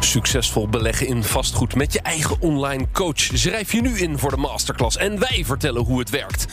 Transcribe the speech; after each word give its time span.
Succesvol 0.00 0.68
beleggen 0.68 1.06
in 1.06 1.24
vastgoed 1.24 1.74
met 1.74 1.92
je 1.92 2.00
eigen 2.00 2.40
online 2.40 2.86
coach. 2.92 3.18
Schrijf 3.18 3.72
je 3.72 3.80
nu 3.80 3.98
in 3.98 4.18
voor 4.18 4.30
de 4.30 4.36
masterclass 4.36 4.96
en 4.96 5.18
wij 5.18 5.42
vertellen 5.44 5.82
hoe 5.82 5.98
het 5.98 6.10
werkt. 6.10 6.46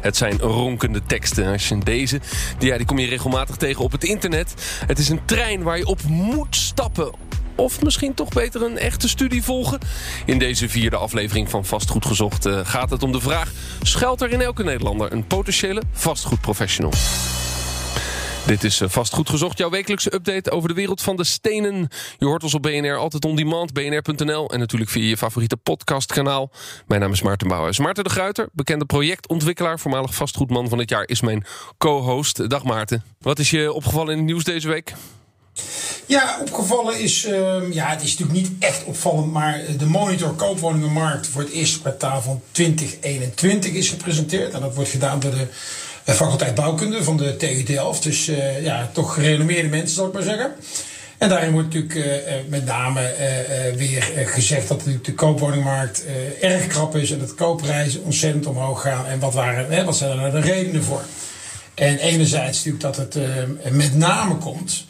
Het 0.00 0.16
zijn 0.16 0.38
ronkende 0.38 1.02
teksten. 1.06 1.52
Als 1.52 1.68
je 1.68 1.78
deze, 1.78 2.20
die, 2.58 2.68
ja, 2.68 2.76
die 2.76 2.86
kom 2.86 2.98
je 2.98 3.06
regelmatig 3.06 3.56
tegen 3.56 3.84
op 3.84 3.92
het 3.92 4.04
internet. 4.04 4.54
Het 4.86 4.98
is 4.98 5.08
een 5.08 5.24
trein 5.24 5.62
waar 5.62 5.78
je 5.78 5.86
op 5.86 6.02
moet 6.02 6.56
stappen 6.56 7.10
of 7.54 7.82
misschien 7.82 8.14
toch 8.14 8.28
beter 8.28 8.62
een 8.62 8.78
echte 8.78 9.08
studie 9.08 9.42
volgen? 9.42 9.78
In 10.24 10.38
deze 10.38 10.68
vierde 10.68 10.96
aflevering 10.96 11.50
van 11.50 11.64
Vastgoed 11.64 12.06
Gezocht 12.06 12.46
uh, 12.46 12.60
gaat 12.62 12.90
het 12.90 13.02
om 13.02 13.12
de 13.12 13.20
vraag... 13.20 13.52
schuilt 13.82 14.20
er 14.20 14.30
in 14.30 14.40
elke 14.40 14.62
Nederlander 14.62 15.12
een 15.12 15.26
potentiële 15.26 15.82
vastgoedprofessional? 15.92 16.92
Dit 18.46 18.64
is 18.64 18.80
eh, 18.80 18.88
Vastgoed 18.88 19.28
Gezocht, 19.28 19.58
jouw 19.58 19.70
wekelijkse 19.70 20.14
update 20.14 20.50
over 20.50 20.68
de 20.68 20.74
wereld 20.74 21.02
van 21.02 21.16
de 21.16 21.24
stenen. 21.24 21.88
Je 22.18 22.26
hoort 22.26 22.42
ons 22.42 22.54
op 22.54 22.62
BNR, 22.62 22.96
altijd 22.96 23.24
on 23.24 23.36
demand, 23.36 23.72
bnr.nl... 23.72 24.50
en 24.50 24.58
natuurlijk 24.58 24.90
via 24.90 25.08
je 25.08 25.16
favoriete 25.16 25.56
podcastkanaal. 25.56 26.50
Mijn 26.86 27.00
naam 27.00 27.12
is 27.12 27.22
Maarten 27.22 27.48
Bouwhuis. 27.48 27.78
Maarten 27.78 28.04
de 28.04 28.10
Gruiter, 28.10 28.48
bekende 28.52 28.84
projectontwikkelaar... 28.84 29.78
voormalig 29.78 30.14
vastgoedman 30.14 30.68
van 30.68 30.78
het 30.78 30.90
jaar, 30.90 31.08
is 31.08 31.20
mijn 31.20 31.44
co-host. 31.78 32.50
Dag 32.50 32.64
Maarten. 32.64 33.04
Wat 33.18 33.38
is 33.38 33.50
je 33.50 33.72
opgevallen 33.72 34.12
in 34.12 34.16
het 34.16 34.26
nieuws 34.26 34.44
deze 34.44 34.68
week? 34.68 34.94
Ja, 36.06 36.38
opgevallen 36.40 37.00
is, 37.00 37.26
uh, 37.26 37.72
ja, 37.72 37.88
het 37.88 38.02
is 38.02 38.18
natuurlijk 38.18 38.48
niet 38.48 38.58
echt 38.58 38.84
opvallend, 38.84 39.32
maar 39.32 39.60
de 39.78 39.86
monitor 39.86 40.32
koopwoningenmarkt 40.32 41.26
voor 41.26 41.42
het 41.42 41.50
eerste 41.50 41.80
kwartaal 41.80 42.22
van 42.22 42.42
2021 42.50 43.72
is 43.72 43.88
gepresenteerd. 43.88 44.52
En 44.52 44.60
dat 44.60 44.74
wordt 44.74 44.90
gedaan 44.90 45.20
door 45.20 45.30
de 45.30 45.46
faculteit 46.14 46.54
bouwkunde 46.54 47.04
van 47.04 47.16
de 47.16 47.36
TU 47.36 47.62
Delft. 47.62 48.02
Dus 48.02 48.28
uh, 48.28 48.62
ja, 48.62 48.90
toch 48.92 49.14
gerenommeerde 49.14 49.68
mensen, 49.68 49.94
zal 49.94 50.06
ik 50.06 50.12
maar 50.12 50.22
zeggen. 50.22 50.54
En 51.18 51.28
daarin 51.28 51.52
wordt 51.52 51.74
natuurlijk 51.74 51.94
uh, 51.94 52.34
met 52.48 52.64
name 52.64 53.14
weer 53.76 54.02
gezegd 54.26 54.68
dat 54.68 54.82
de 55.02 55.14
koopwoningmarkt 55.14 56.04
erg 56.40 56.66
krap 56.66 56.96
is 56.96 57.10
en 57.10 57.18
dat 57.18 57.34
koopprijzen 57.34 58.02
ontzettend 58.02 58.46
omhoog 58.46 58.80
gaan. 58.80 59.06
En 59.06 59.18
wat, 59.18 59.34
waren, 59.34 59.84
wat 59.84 59.96
zijn 59.96 60.10
er 60.10 60.16
nou 60.16 60.30
de 60.30 60.40
redenen 60.40 60.82
voor? 60.82 61.02
En 61.74 61.98
enerzijds 61.98 62.64
natuurlijk 62.64 62.82
dat 62.82 62.96
het 62.96 63.18
met 63.70 63.96
name 63.96 64.36
komt 64.36 64.86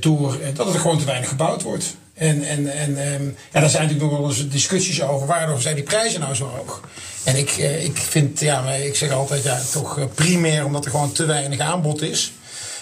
door 0.00 0.38
dat 0.54 0.74
er 0.74 0.80
gewoon 0.80 0.98
te 0.98 1.04
weinig 1.04 1.28
gebouwd 1.28 1.62
wordt. 1.62 1.96
En, 2.16 2.42
en, 2.42 2.72
en 2.72 3.12
um, 3.14 3.36
ja, 3.52 3.60
daar 3.60 3.70
zijn 3.70 3.82
natuurlijk 3.82 4.10
nog 4.10 4.20
wel 4.20 4.28
eens 4.28 4.48
discussies 4.48 5.02
over. 5.02 5.26
Waarom 5.26 5.60
zijn 5.60 5.74
die 5.74 5.84
prijzen 5.84 6.20
nou 6.20 6.34
zo 6.34 6.46
hoog? 6.46 6.80
En 7.24 7.36
ik, 7.36 7.56
uh, 7.58 7.84
ik 7.84 7.96
vind, 7.96 8.40
ja, 8.40 8.72
ik 8.72 8.96
zeg 8.96 9.10
altijd, 9.10 9.42
ja, 9.42 9.60
toch 9.72 10.14
primair 10.14 10.64
omdat 10.64 10.84
er 10.84 10.90
gewoon 10.90 11.12
te 11.12 11.26
weinig 11.26 11.58
aanbod 11.58 12.02
is. 12.02 12.32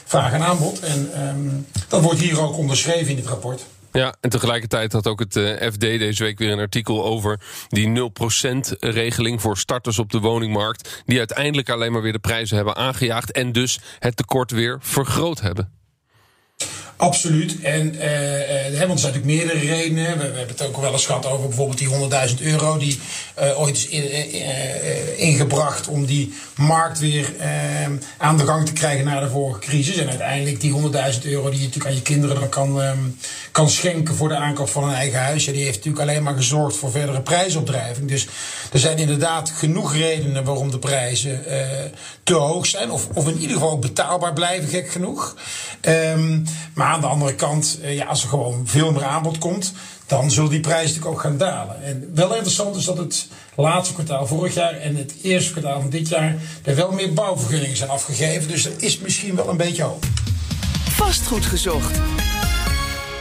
Vraag 0.05 0.33
en 0.33 0.43
aanbod. 0.43 0.81
En 0.81 1.29
um, 1.29 1.67
dat 1.89 2.03
wordt 2.03 2.21
hier 2.21 2.41
ook 2.41 2.57
onderschreven 2.57 3.09
in 3.09 3.17
dit 3.17 3.27
rapport. 3.27 3.65
Ja, 3.93 4.15
en 4.21 4.31
tegelijkertijd 4.31 4.93
had 4.93 5.07
ook 5.07 5.19
het 5.19 5.37
uh, 5.37 5.71
FD 5.71 5.81
deze 5.81 6.23
week 6.23 6.39
weer 6.39 6.53
een 6.53 6.59
artikel 6.59 7.05
over 7.05 7.41
die 7.69 8.11
0% 8.11 8.79
regeling 8.79 9.41
voor 9.41 9.59
starters 9.59 9.99
op 9.99 10.11
de 10.11 10.19
woningmarkt. 10.19 11.03
Die 11.07 11.19
uiteindelijk 11.19 11.71
alleen 11.71 11.93
maar 11.93 12.03
weer 12.03 12.13
de 12.13 12.19
prijzen 12.19 12.57
hebben 12.57 12.77
aangejaagd 12.77 13.33
en 13.33 13.53
dus 13.53 13.79
het 13.99 14.17
tekort 14.17 14.51
weer 14.51 14.79
vergroot 14.81 15.41
hebben. 15.41 15.84
Absoluut. 16.97 17.61
En, 17.61 17.95
uh, 17.95 18.01
want 18.01 18.73
er 18.73 18.77
zijn 18.77 18.89
natuurlijk 18.89 19.25
meerdere 19.25 19.59
redenen. 19.59 20.19
We, 20.19 20.23
hebben 20.23 20.49
het 20.49 20.63
ook 20.63 20.77
wel 20.77 20.93
eens 20.93 21.07
gehad 21.07 21.27
over 21.27 21.49
bijvoorbeeld 21.49 21.79
die 21.79 22.29
100.000 22.39 22.43
euro 22.43 22.79
die 22.79 22.99
uh, 23.43 23.61
ooit 23.61 23.77
is 23.77 23.89
in, 23.89 24.33
ingebracht 25.17 25.89
om 25.89 26.07
die 26.07 26.33
markt 26.57 26.99
weer 26.99 27.33
aan 28.17 28.37
de 28.37 28.47
gang 28.47 28.67
te 28.67 28.73
krijgen 28.73 29.05
na 29.05 29.21
de 29.21 29.29
vorige 29.29 29.61
crisis. 29.61 29.97
En 29.97 30.09
uiteindelijk 30.09 30.61
die 30.61 30.73
100.000 30.73 30.79
euro 31.23 31.51
die 31.51 31.59
je 31.59 31.65
natuurlijk 31.65 31.87
aan 31.87 31.95
je 31.95 32.03
kinderen 32.03 32.41
dan 32.41 32.49
kan, 32.49 32.81
um, 32.81 33.17
kan 33.53 33.71
schenken 33.71 34.15
voor 34.15 34.29
de 34.29 34.37
aankoop 34.37 34.69
van 34.69 34.85
een 34.85 34.95
eigen 34.95 35.21
huis. 35.21 35.45
Ja, 35.45 35.53
die 35.53 35.65
heeft 35.65 35.77
natuurlijk 35.77 36.09
alleen 36.09 36.23
maar 36.23 36.35
gezorgd 36.35 36.77
voor 36.77 36.91
verdere 36.91 37.21
prijsopdrijving. 37.21 38.09
Dus 38.09 38.29
er 38.73 38.79
zijn 38.79 38.99
inderdaad 38.99 39.51
genoeg 39.51 39.95
redenen 39.95 40.45
waarom 40.45 40.71
de 40.71 40.79
prijzen 40.79 41.45
te 42.23 42.35
hoog 42.35 42.67
zijn. 42.67 42.91
Of, 42.91 43.09
of 43.15 43.29
in 43.29 43.39
ieder 43.39 43.57
geval 43.57 43.71
ook 43.71 43.81
betaalbaar 43.81 44.33
blijven, 44.33 44.69
gek 44.69 44.91
genoeg. 44.91 45.37
Um, 45.81 46.45
maar 46.75 46.87
aan 46.87 47.01
de 47.01 47.07
andere 47.07 47.35
kant, 47.35 47.79
ja, 47.83 48.05
als 48.05 48.23
er 48.23 48.29
gewoon 48.29 48.63
veel 48.67 48.93
meer 48.93 49.05
aanbod 49.05 49.39
komt, 49.39 49.73
dan 50.21 50.31
zullen 50.31 50.51
die 50.51 50.61
prijzen 50.61 50.87
natuurlijk 50.87 51.15
ook 51.15 51.21
gaan 51.21 51.37
dalen. 51.39 51.85
En 51.85 52.11
wel 52.15 52.35
interessant 52.35 52.77
is 52.77 52.85
dat 52.85 52.99
het 52.99 53.29
laatste 53.57 53.95
kwartaal 53.95 54.27
vorig 54.27 54.55
jaar 54.55 54.75
en 54.75 54.97
het 54.97 55.15
eerste 55.23 55.51
kwartaal 55.51 55.81
van 55.81 55.91
dit 55.91 56.09
jaar 56.09 56.37
er 56.63 56.77
wel 56.77 56.93
meer 56.93 57.13
bouwvergunningen 57.13 57.77
zijn 57.77 57.91
afgegeven. 57.91 58.49
Dus 58.49 58.65
er 58.65 58.73
is 58.77 58.99
misschien 58.99 59.37
wel 59.37 59.49
een 59.49 59.57
beetje 59.57 59.83
hoop. 59.83 60.05
Vastgoed 60.89 61.45
gezocht. 61.45 62.01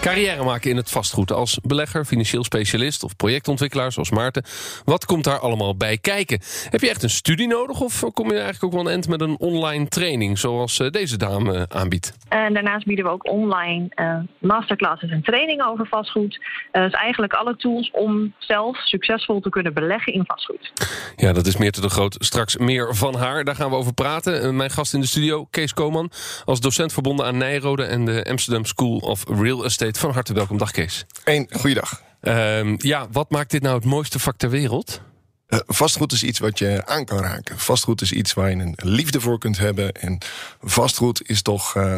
Carrière 0.03 0.43
maken 0.43 0.69
in 0.69 0.77
het 0.77 0.89
vastgoed 0.89 1.31
als 1.31 1.59
belegger, 1.61 2.05
financieel 2.05 2.43
specialist 2.43 3.03
of 3.03 3.15
projectontwikkelaar 3.15 3.91
zoals 3.91 4.09
Maarten. 4.09 4.43
Wat 4.85 5.05
komt 5.05 5.23
daar 5.23 5.39
allemaal 5.39 5.75
bij 5.75 5.97
kijken? 5.97 6.39
Heb 6.69 6.81
je 6.81 6.89
echt 6.89 7.03
een 7.03 7.09
studie 7.09 7.47
nodig 7.47 7.79
of 7.79 8.03
kom 8.13 8.27
je 8.27 8.33
eigenlijk 8.33 8.63
ook 8.63 8.71
wel 8.71 8.81
een 8.81 8.95
end 8.95 9.07
met 9.07 9.21
een 9.21 9.39
online 9.39 9.87
training 9.87 10.39
zoals 10.39 10.77
deze 10.89 11.17
dame 11.17 11.65
aanbiedt? 11.69 12.13
En 12.29 12.53
daarnaast 12.53 12.85
bieden 12.85 13.05
we 13.05 13.11
ook 13.11 13.29
online 13.29 13.91
uh, 13.95 14.15
masterclasses 14.37 15.09
en 15.09 15.21
trainingen 15.21 15.67
over 15.67 15.87
vastgoed. 15.87 16.39
Uh, 16.71 16.83
dus 16.83 16.91
eigenlijk 16.91 17.33
alle 17.33 17.55
tools 17.55 17.91
om 17.91 18.33
zelf 18.37 18.77
succesvol 18.77 19.39
te 19.39 19.49
kunnen 19.49 19.73
beleggen 19.73 20.13
in 20.13 20.23
vastgoed. 20.25 20.71
Ja, 21.15 21.33
dat 21.33 21.45
is 21.45 21.57
meer 21.57 21.71
te 21.71 21.81
de 21.81 21.89
groot. 21.89 22.15
Straks 22.19 22.57
meer 22.57 22.95
van 22.95 23.15
haar. 23.15 23.43
Daar 23.43 23.55
gaan 23.55 23.69
we 23.69 23.75
over 23.75 23.93
praten. 23.93 24.45
Uh, 24.45 24.49
mijn 24.49 24.69
gast 24.69 24.93
in 24.93 25.01
de 25.01 25.07
studio, 25.07 25.47
Kees 25.49 25.73
Koman, 25.73 26.11
als 26.45 26.59
docent 26.59 26.93
verbonden 26.93 27.25
aan 27.25 27.37
Nijrode 27.37 27.83
en 27.83 28.05
de 28.05 28.25
Amsterdam 28.29 28.65
School 28.65 28.97
of 28.97 29.23
Real 29.27 29.65
Estate. 29.65 29.92
Van 29.97 30.11
harte 30.11 30.33
welkom. 30.33 30.57
Dag 30.57 30.71
Kees. 30.71 31.05
Een 31.23 31.47
goeiedag. 31.51 32.01
Uh, 32.21 32.77
ja, 32.77 33.07
wat 33.11 33.29
maakt 33.29 33.51
dit 33.51 33.61
nou 33.61 33.75
het 33.75 33.85
mooiste 33.85 34.19
vak 34.19 34.37
ter 34.37 34.49
wereld? 34.49 35.01
Uh, 35.49 35.59
vastgoed 35.65 36.11
is 36.11 36.23
iets 36.23 36.39
wat 36.39 36.59
je 36.59 36.85
aan 36.85 37.05
kan 37.05 37.19
raken. 37.19 37.59
Vastgoed 37.59 38.01
is 38.01 38.11
iets 38.11 38.33
waar 38.33 38.49
je 38.49 38.55
een 38.55 38.75
liefde 38.77 39.21
voor 39.21 39.39
kunt 39.39 39.57
hebben. 39.57 39.91
En 39.91 40.17
vastgoed 40.61 41.29
is 41.29 41.41
toch 41.41 41.75
uh, 41.75 41.97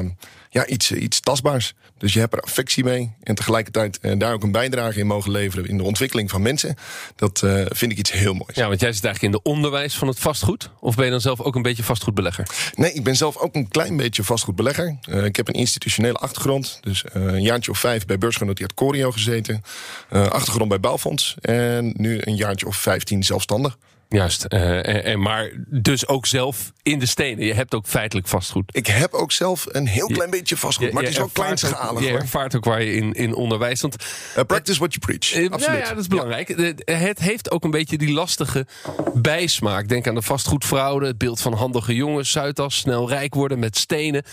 ja, 0.55 0.65
iets, 0.65 0.91
iets 0.91 1.19
tastbaars. 1.19 1.73
Dus 1.97 2.13
je 2.13 2.19
hebt 2.19 2.33
er 2.33 2.39
affectie 2.39 2.83
mee. 2.83 3.11
En 3.23 3.35
tegelijkertijd 3.35 3.99
uh, 4.01 4.19
daar 4.19 4.33
ook 4.33 4.43
een 4.43 4.51
bijdrage 4.51 4.99
in 4.99 5.07
mogen 5.07 5.31
leveren 5.31 5.67
in 5.67 5.77
de 5.77 5.83
ontwikkeling 5.83 6.29
van 6.29 6.41
mensen. 6.41 6.75
Dat 7.15 7.41
uh, 7.45 7.65
vind 7.67 7.91
ik 7.91 7.97
iets 7.97 8.11
heel 8.11 8.33
moois. 8.33 8.55
Ja, 8.55 8.67
want 8.67 8.79
jij 8.79 8.93
zit 8.93 9.03
eigenlijk 9.05 9.35
in 9.35 9.41
de 9.43 9.49
onderwijs 9.49 9.95
van 9.95 10.07
het 10.07 10.19
vastgoed. 10.19 10.69
Of 10.79 10.95
ben 10.95 11.05
je 11.05 11.11
dan 11.11 11.21
zelf 11.21 11.41
ook 11.41 11.55
een 11.55 11.61
beetje 11.61 11.83
vastgoedbelegger? 11.83 12.47
Nee, 12.75 12.93
ik 12.93 13.03
ben 13.03 13.15
zelf 13.15 13.37
ook 13.37 13.55
een 13.55 13.67
klein 13.67 13.97
beetje 13.97 14.23
vastgoedbelegger. 14.23 14.97
Uh, 15.09 15.25
ik 15.25 15.35
heb 15.35 15.47
een 15.47 15.53
institutionele 15.53 16.17
achtergrond. 16.17 16.77
Dus 16.81 17.03
een 17.11 17.41
jaartje 17.41 17.71
of 17.71 17.79
vijf 17.79 18.05
bij 18.05 18.17
beursgenoteerd 18.17 18.73
Corio 18.73 19.11
gezeten. 19.11 19.61
achtergrond 20.09 20.69
bij 20.69 20.79
Bouwfonds. 20.79 21.35
En 21.41 21.93
nu 21.97 22.17
een 22.21 22.35
jaartje 22.35 22.67
of 22.67 22.75
vijftien 22.75 23.23
zelfstandig. 23.23 23.77
Juist, 24.15 24.45
uh, 24.49 24.87
en, 24.87 25.03
en, 25.03 25.19
maar 25.19 25.51
dus 25.67 26.07
ook 26.07 26.25
zelf 26.25 26.71
in 26.83 26.99
de 26.99 27.05
stenen. 27.05 27.45
Je 27.45 27.53
hebt 27.53 27.75
ook 27.75 27.87
feitelijk 27.87 28.27
vastgoed. 28.27 28.75
Ik 28.75 28.87
heb 28.87 29.13
ook 29.13 29.31
zelf 29.31 29.65
een 29.69 29.87
heel 29.87 30.07
klein 30.07 30.29
je, 30.31 30.37
beetje 30.37 30.57
vastgoed, 30.57 30.87
je, 30.87 30.93
maar 30.93 31.03
het 31.03 31.11
is 31.11 31.17
wel 31.17 31.29
kleinschalig. 31.33 32.03
Je 32.03 32.09
ervaart 32.09 32.55
ook 32.55 32.65
waar 32.65 32.83
je 32.83 32.93
in, 32.95 33.13
in 33.13 33.33
onderwijs 33.35 33.77
stond. 33.77 33.95
Uh, 34.37 34.43
practice 34.43 34.79
what 34.79 34.93
you 34.93 35.17
preach, 35.17 35.35
uh, 35.35 35.51
absoluut. 35.51 35.79
Ja, 35.79 35.83
ja, 35.83 35.89
dat 35.89 35.99
is 35.99 36.07
belangrijk. 36.07 36.57
Ja. 36.57 36.93
Het 36.93 37.19
heeft 37.19 37.51
ook 37.51 37.63
een 37.63 37.71
beetje 37.71 37.97
die 37.97 38.11
lastige 38.11 38.65
bijsmaak. 39.13 39.87
Denk 39.87 40.07
aan 40.07 40.15
de 40.15 40.21
vastgoedfraude, 40.21 41.05
het 41.05 41.17
beeld 41.17 41.41
van 41.41 41.53
handige 41.53 41.95
jongens, 41.95 42.31
Zuidas, 42.31 42.77
snel 42.77 43.09
rijk 43.09 43.33
worden 43.33 43.59
met 43.59 43.77
stenen. 43.77 44.23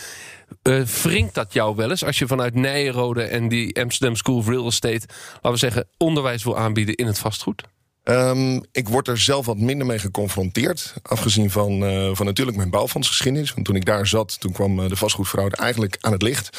Uh, 0.63 0.83
wringt 0.83 1.35
dat 1.35 1.53
jou 1.53 1.77
wel 1.77 1.91
eens 1.91 2.05
als 2.05 2.19
je 2.19 2.27
vanuit 2.27 2.55
Nijrode 2.55 3.23
en 3.23 3.49
die 3.49 3.81
Amsterdam 3.81 4.17
School 4.17 4.37
of 4.37 4.49
Real 4.49 4.67
Estate, 4.67 5.07
laten 5.33 5.51
we 5.51 5.57
zeggen, 5.57 5.89
onderwijs 5.97 6.45
wil 6.45 6.59
aanbieden 6.59 6.95
in 6.95 7.07
het 7.07 7.19
vastgoed? 7.19 7.63
Um, 8.05 8.63
ik 8.73 8.89
word 8.89 9.09
er 9.09 9.19
zelf 9.19 9.47
wat 9.47 9.59
minder 9.59 9.87
mee 9.87 9.99
geconfronteerd. 9.99 10.95
Afgezien 11.03 11.51
van, 11.51 11.83
uh, 11.83 12.11
van 12.13 12.27
natuurlijk 12.27 12.57
mijn 12.57 12.71
bouwfondsgeschiedenis. 12.71 13.55
Want 13.55 13.67
toen 13.67 13.77
ik 13.77 13.85
daar 13.85 14.07
zat, 14.07 14.41
toen 14.41 14.53
kwam 14.53 14.81
uh, 14.81 14.89
de 14.89 14.97
vastgoedfraude 14.97 15.57
eigenlijk 15.57 15.97
aan 16.01 16.13
het 16.13 16.23
licht. 16.23 16.59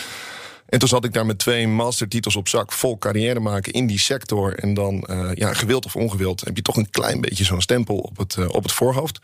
En 0.74 0.80
toen 0.80 0.88
zat 0.88 1.06
ik 1.06 1.14
daar 1.14 1.26
met 1.26 1.38
twee 1.38 1.68
mastertitels 1.68 2.36
op 2.36 2.48
zak, 2.48 2.72
vol 2.72 2.98
carrière 2.98 3.40
maken 3.40 3.74
in 3.74 3.88
die 3.88 4.00
sector. 4.00 4.56
En 4.56 4.74
dan, 4.74 5.08
uh, 5.10 5.30
ja, 5.34 5.54
gewild 5.54 5.86
of 5.86 5.96
ongewild, 5.96 6.42
heb 6.42 6.56
je 6.56 6.62
toch 6.62 6.76
een 6.76 6.90
klein 6.90 7.22
beetje 7.22 7.44
zo'n 7.44 7.62
stempel 7.62 7.98
op 7.98 8.18
het, 8.18 8.36
uh, 8.36 8.50
op 8.50 8.64
het 8.64 8.72
voorhoofd. 8.72 9.20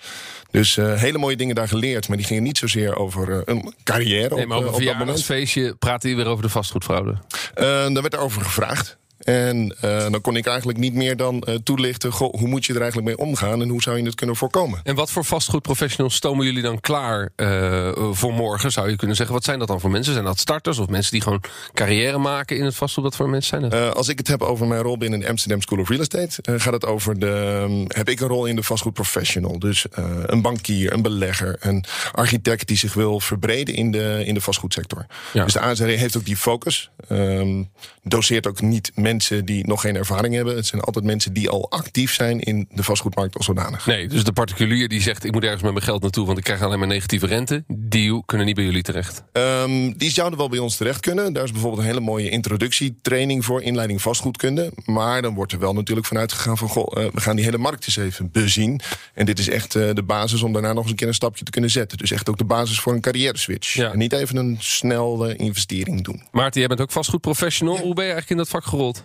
Dus 0.51 0.77
uh, 0.77 0.93
hele 0.95 1.17
mooie 1.17 1.35
dingen 1.35 1.55
daar 1.55 1.67
geleerd, 1.67 2.07
maar 2.07 2.17
die 2.17 2.25
gingen 2.25 2.43
niet 2.43 2.57
zozeer 2.57 2.95
over 2.95 3.41
een 3.45 3.73
carrière. 3.83 4.35
Nee, 4.35 4.45
maar 4.45 4.57
op, 4.57 4.67
op, 4.67 4.73
op 4.73 4.83
dat 4.83 4.97
moment. 4.97 5.23
feestje 5.23 5.75
praatte 5.75 6.09
je 6.09 6.15
weer 6.15 6.27
over 6.27 6.43
de 6.43 6.49
vastgoedfraude? 6.49 7.17
daar 7.53 7.93
werd 7.93 8.13
er 8.13 8.19
over 8.19 8.41
gevraagd. 8.41 8.97
En 9.19 9.75
uh, 9.85 10.11
dan 10.11 10.21
kon 10.21 10.35
ik 10.35 10.45
eigenlijk 10.45 10.77
niet 10.77 10.93
meer 10.93 11.17
dan 11.17 11.43
uh, 11.49 11.55
toelichten... 11.55 12.11
Goh, 12.11 12.33
hoe 12.33 12.47
moet 12.47 12.65
je 12.65 12.73
er 12.73 12.81
eigenlijk 12.81 13.07
mee 13.07 13.27
omgaan 13.27 13.61
en 13.61 13.69
hoe 13.69 13.81
zou 13.81 13.97
je 13.97 14.03
het 14.03 14.15
kunnen 14.15 14.35
voorkomen. 14.35 14.79
En 14.83 14.95
wat 14.95 15.11
voor 15.11 15.25
vastgoedprofessionals 15.25 16.15
stomen 16.15 16.45
jullie 16.45 16.61
dan 16.61 16.79
klaar 16.79 17.29
uh, 17.35 17.91
voor 18.11 18.33
morgen, 18.33 18.71
zou 18.71 18.89
je 18.89 18.95
kunnen 18.95 19.15
zeggen? 19.15 19.35
Wat 19.35 19.43
zijn 19.43 19.59
dat 19.59 19.67
dan 19.67 19.79
voor 19.79 19.89
mensen? 19.89 20.13
Zijn 20.13 20.25
dat 20.25 20.39
starters 20.39 20.79
of 20.79 20.87
mensen 20.87 21.11
die 21.11 21.21
gewoon 21.21 21.41
carrière 21.73 22.17
maken 22.17 22.57
in 22.57 22.65
het 22.65 22.75
vastgoed? 22.75 23.03
Wat 23.03 23.15
voor 23.15 23.29
mensen 23.29 23.59
zijn 23.59 23.69
dat? 23.69 23.95
als 23.95 24.07
ik 24.07 24.17
het 24.17 24.27
heb 24.27 24.41
over 24.41 24.67
mijn 24.67 24.81
rol 24.81 24.97
binnen 24.97 25.19
de 25.19 25.29
Amsterdam 25.29 25.61
School 25.61 25.79
of 25.79 25.89
Real 25.89 26.01
Estate... 26.01 26.59
gaat 26.59 26.73
het 26.73 26.85
over 26.85 27.19
de... 27.19 27.61
Um, 27.63 27.85
heb 27.87 28.09
ik 28.09 28.19
een 28.19 28.27
rol 28.27 28.45
in 28.45 28.55
de 28.55 28.63
vastgoedprofessional. 28.63 29.59
Dus 29.59 29.85
een 30.25 30.41
bankier, 30.41 30.93
een 30.93 31.01
belegger, 31.01 31.55
een 31.59 31.83
architect... 32.11 32.67
die 32.67 32.77
zich 32.77 32.93
wil 32.93 33.19
verbreden 33.19 33.75
in 33.75 33.91
de, 33.91 34.23
in 34.25 34.33
de 34.33 34.41
vastgoedsector. 34.41 35.05
Ja. 35.33 35.43
Dus 35.43 35.53
de 35.53 35.59
AZR 35.59 35.83
heeft 35.83 36.17
ook 36.17 36.25
die 36.25 36.37
focus. 36.37 36.89
Um, 37.09 37.69
doseert 38.03 38.47
ook 38.47 38.61
niet 38.61 38.91
mensen 39.11 39.45
die 39.45 39.67
nog 39.67 39.81
geen 39.81 39.95
ervaring 39.95 40.33
hebben. 40.33 40.55
Het 40.55 40.65
zijn 40.65 40.81
altijd 40.81 41.05
mensen 41.05 41.33
die 41.33 41.49
al 41.49 41.71
actief 41.71 42.13
zijn 42.13 42.39
in 42.39 42.67
de 42.71 42.83
vastgoedmarkt 42.83 43.35
als 43.35 43.45
zodanig. 43.45 43.85
Nee, 43.85 44.07
dus 44.07 44.23
de 44.23 44.31
particulier 44.31 44.87
die 44.87 45.01
zegt 45.01 45.23
ik 45.23 45.31
moet 45.31 45.43
ergens 45.43 45.61
met 45.61 45.71
mijn 45.71 45.83
geld 45.83 46.01
naartoe... 46.01 46.25
want 46.25 46.37
ik 46.37 46.43
krijg 46.43 46.61
alleen 46.61 46.79
maar 46.79 46.87
negatieve 46.87 47.25
rente. 47.25 47.63
Die 47.67 48.23
kunnen 48.25 48.45
niet 48.45 48.55
bij 48.55 48.63
jullie 48.63 48.81
terecht? 48.81 49.23
Um, 49.33 49.97
die 49.97 50.11
zouden 50.11 50.39
wel 50.39 50.49
bij 50.49 50.59
ons 50.59 50.77
terecht 50.77 50.99
kunnen. 50.99 51.33
Daar 51.33 51.43
is 51.43 51.51
bijvoorbeeld 51.51 51.81
een 51.81 51.87
hele 51.87 51.99
mooie 51.99 52.29
introductietraining 52.29 53.45
voor... 53.45 53.61
inleiding 53.61 54.01
vastgoedkunde. 54.01 54.71
Maar 54.85 55.21
dan 55.21 55.33
wordt 55.33 55.51
er 55.51 55.59
wel 55.59 55.73
natuurlijk 55.73 56.07
vanuit 56.07 56.31
gegaan 56.31 56.57
van... 56.57 56.69
Goh, 56.69 56.97
uh, 56.97 57.11
we 57.13 57.21
gaan 57.21 57.35
die 57.35 57.45
hele 57.45 57.57
markt 57.57 57.85
eens 57.85 57.97
even 57.97 58.31
bezien. 58.31 58.81
En 59.13 59.25
dit 59.25 59.39
is 59.39 59.49
echt 59.49 59.75
uh, 59.75 59.89
de 59.93 60.03
basis 60.03 60.41
om 60.41 60.53
daarna 60.53 60.73
nog 60.73 60.81
eens 60.81 60.91
een 60.91 60.97
keer 60.97 61.07
een 61.07 61.13
stapje 61.13 61.43
te 61.43 61.51
kunnen 61.51 61.69
zetten. 61.69 61.97
Dus 61.97 62.11
echt 62.11 62.29
ook 62.29 62.37
de 62.37 62.43
basis 62.43 62.79
voor 62.79 62.93
een 62.93 63.01
carrière 63.01 63.37
switch. 63.37 63.73
Ja. 63.73 63.91
En 63.91 63.97
niet 63.97 64.13
even 64.13 64.35
een 64.35 64.57
snelle 64.59 65.35
investering 65.35 66.03
doen. 66.03 66.23
Maarten, 66.31 66.59
jij 66.59 66.69
bent 66.69 66.81
ook 66.81 66.91
vastgoedprofessional. 66.91 67.75
Ja. 67.75 67.81
Hoe 67.81 67.93
ben 67.93 68.05
je 68.05 68.11
eigenlijk 68.11 68.29
in 68.29 68.37
dat 68.37 68.49
vak 68.49 68.65
gerold? 68.65 68.98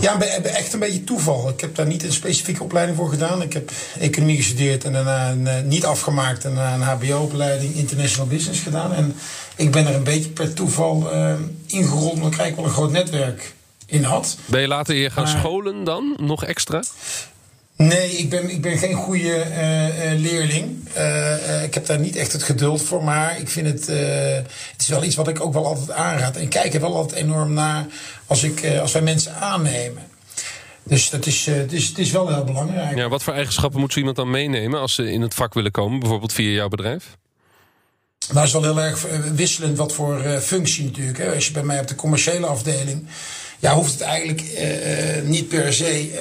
Ja, 0.00 0.20
echt 0.42 0.72
een 0.72 0.78
beetje 0.78 1.04
toeval. 1.04 1.48
Ik 1.48 1.60
heb 1.60 1.74
daar 1.74 1.86
niet 1.86 2.02
een 2.02 2.12
specifieke 2.12 2.62
opleiding 2.62 2.98
voor 2.98 3.08
gedaan. 3.08 3.42
Ik 3.42 3.52
heb 3.52 3.70
economie 3.98 4.36
gestudeerd 4.36 4.84
en 4.84 4.92
daarna 4.92 5.30
een, 5.30 5.40
uh, 5.40 5.60
niet 5.64 5.84
afgemaakt 5.84 6.44
en 6.44 6.54
daarna 6.54 6.74
een 6.74 6.98
HBO-opleiding 6.98 7.74
International 7.74 8.28
Business 8.28 8.60
gedaan. 8.60 8.92
En 8.92 9.16
ik 9.56 9.70
ben 9.70 9.86
er 9.86 9.94
een 9.94 10.04
beetje 10.04 10.28
per 10.28 10.52
toeval 10.52 11.14
uh, 11.14 11.34
ingerold 11.66 12.12
omdat 12.12 12.32
ik 12.32 12.38
eigenlijk 12.38 12.56
wel 12.56 12.64
een 12.64 12.70
groot 12.70 12.90
netwerk 12.90 13.54
in 13.86 14.02
had. 14.02 14.36
Ben 14.46 14.60
je 14.60 14.68
later 14.68 14.94
hier 14.94 15.10
gaan 15.10 15.24
maar, 15.24 15.38
scholen 15.38 15.84
dan, 15.84 16.16
nog 16.20 16.44
extra? 16.44 16.82
Nee, 17.76 18.10
ik 18.10 18.30
ben, 18.30 18.50
ik 18.50 18.62
ben 18.62 18.78
geen 18.78 18.94
goede 18.94 19.44
uh, 19.50 20.12
uh, 20.12 20.20
leerling. 20.20 20.88
Uh, 20.96 21.62
ik 21.62 21.74
heb 21.74 21.86
daar 21.86 21.98
niet 21.98 22.16
echt 22.16 22.32
het 22.32 22.42
geduld 22.42 22.82
voor. 22.82 23.04
Maar 23.04 23.38
ik 23.38 23.48
vind 23.48 23.66
het. 23.66 23.86
het 24.72 24.80
is 24.82 24.88
wel 24.88 25.04
iets 25.04 25.16
wat 25.16 25.28
ik 25.28 25.40
ook 25.40 25.52
wel 25.52 25.66
altijd 25.66 25.90
aanraad. 25.90 26.36
En 26.36 26.42
ik 26.42 26.50
kijk 26.50 26.74
er 26.74 26.80
wel 26.80 26.96
altijd 26.96 27.20
enorm 27.20 27.52
naar 27.52 27.86
als, 28.26 28.42
ik, 28.42 28.66
als 28.80 28.92
wij 28.92 29.02
mensen 29.02 29.34
aannemen. 29.34 30.02
Dus 30.82 31.10
dat 31.10 31.26
is, 31.26 31.46
het, 31.46 31.72
is, 31.72 31.88
het 31.88 31.98
is 31.98 32.10
wel 32.10 32.34
heel 32.34 32.44
belangrijk. 32.44 32.96
Ja, 32.96 33.08
wat 33.08 33.22
voor 33.22 33.32
eigenschappen 33.32 33.80
moet 33.80 33.92
zo 33.92 33.98
iemand 33.98 34.16
dan 34.16 34.30
meenemen 34.30 34.80
als 34.80 34.94
ze 34.94 35.12
in 35.12 35.22
het 35.22 35.34
vak 35.34 35.54
willen 35.54 35.70
komen, 35.70 35.98
bijvoorbeeld 35.98 36.32
via 36.32 36.50
jouw 36.50 36.68
bedrijf? 36.68 37.16
Nou, 38.32 38.46
is 38.46 38.52
wel 38.52 38.62
heel 38.62 38.80
erg 38.80 39.06
wisselend 39.34 39.78
wat 39.78 39.92
voor 39.92 40.20
functie 40.40 40.84
natuurlijk. 40.84 41.18
Hè. 41.18 41.34
Als 41.34 41.46
je 41.46 41.52
bij 41.52 41.62
mij 41.62 41.80
op 41.80 41.86
de 41.86 41.94
commerciële 41.94 42.46
afdeling 42.46 43.06
ja, 43.58 43.74
hoeft 43.74 43.92
het 43.92 44.00
eigenlijk 44.00 44.42
uh, 44.42 45.28
niet 45.28 45.48
per 45.48 45.72
se 45.72 46.10
uh, 46.10 46.18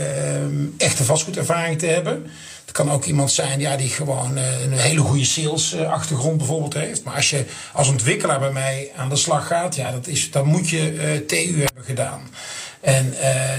echte 0.78 1.04
vastgoedervaring 1.04 1.80
te 1.80 1.86
hebben. 1.86 2.32
Het 2.66 2.74
kan 2.74 2.92
ook 2.92 3.06
iemand 3.06 3.32
zijn 3.32 3.60
ja, 3.60 3.78
die 3.78 3.90
gewoon 3.90 4.38
uh, 4.38 4.64
een 4.64 4.78
hele 4.78 5.00
goede 5.00 5.26
sales-achtergrond 5.26 6.38
bijvoorbeeld 6.38 6.74
heeft. 6.74 7.04
Maar 7.04 7.16
als 7.16 7.30
je 7.30 7.46
als 7.74 7.88
ontwikkelaar 7.88 8.40
bij 8.40 8.52
mij 8.52 8.92
aan 8.96 9.10
de 9.10 9.16
slag 9.16 9.48
gaat, 9.48 9.76
ja, 9.76 9.92
dat 9.92 10.08
is, 10.08 10.32
dan 10.32 10.48
moet 10.48 10.70
je 10.70 11.24
TU 11.28 11.64
hebben 11.64 11.84
gedaan. 11.84 12.22
En 12.82 13.14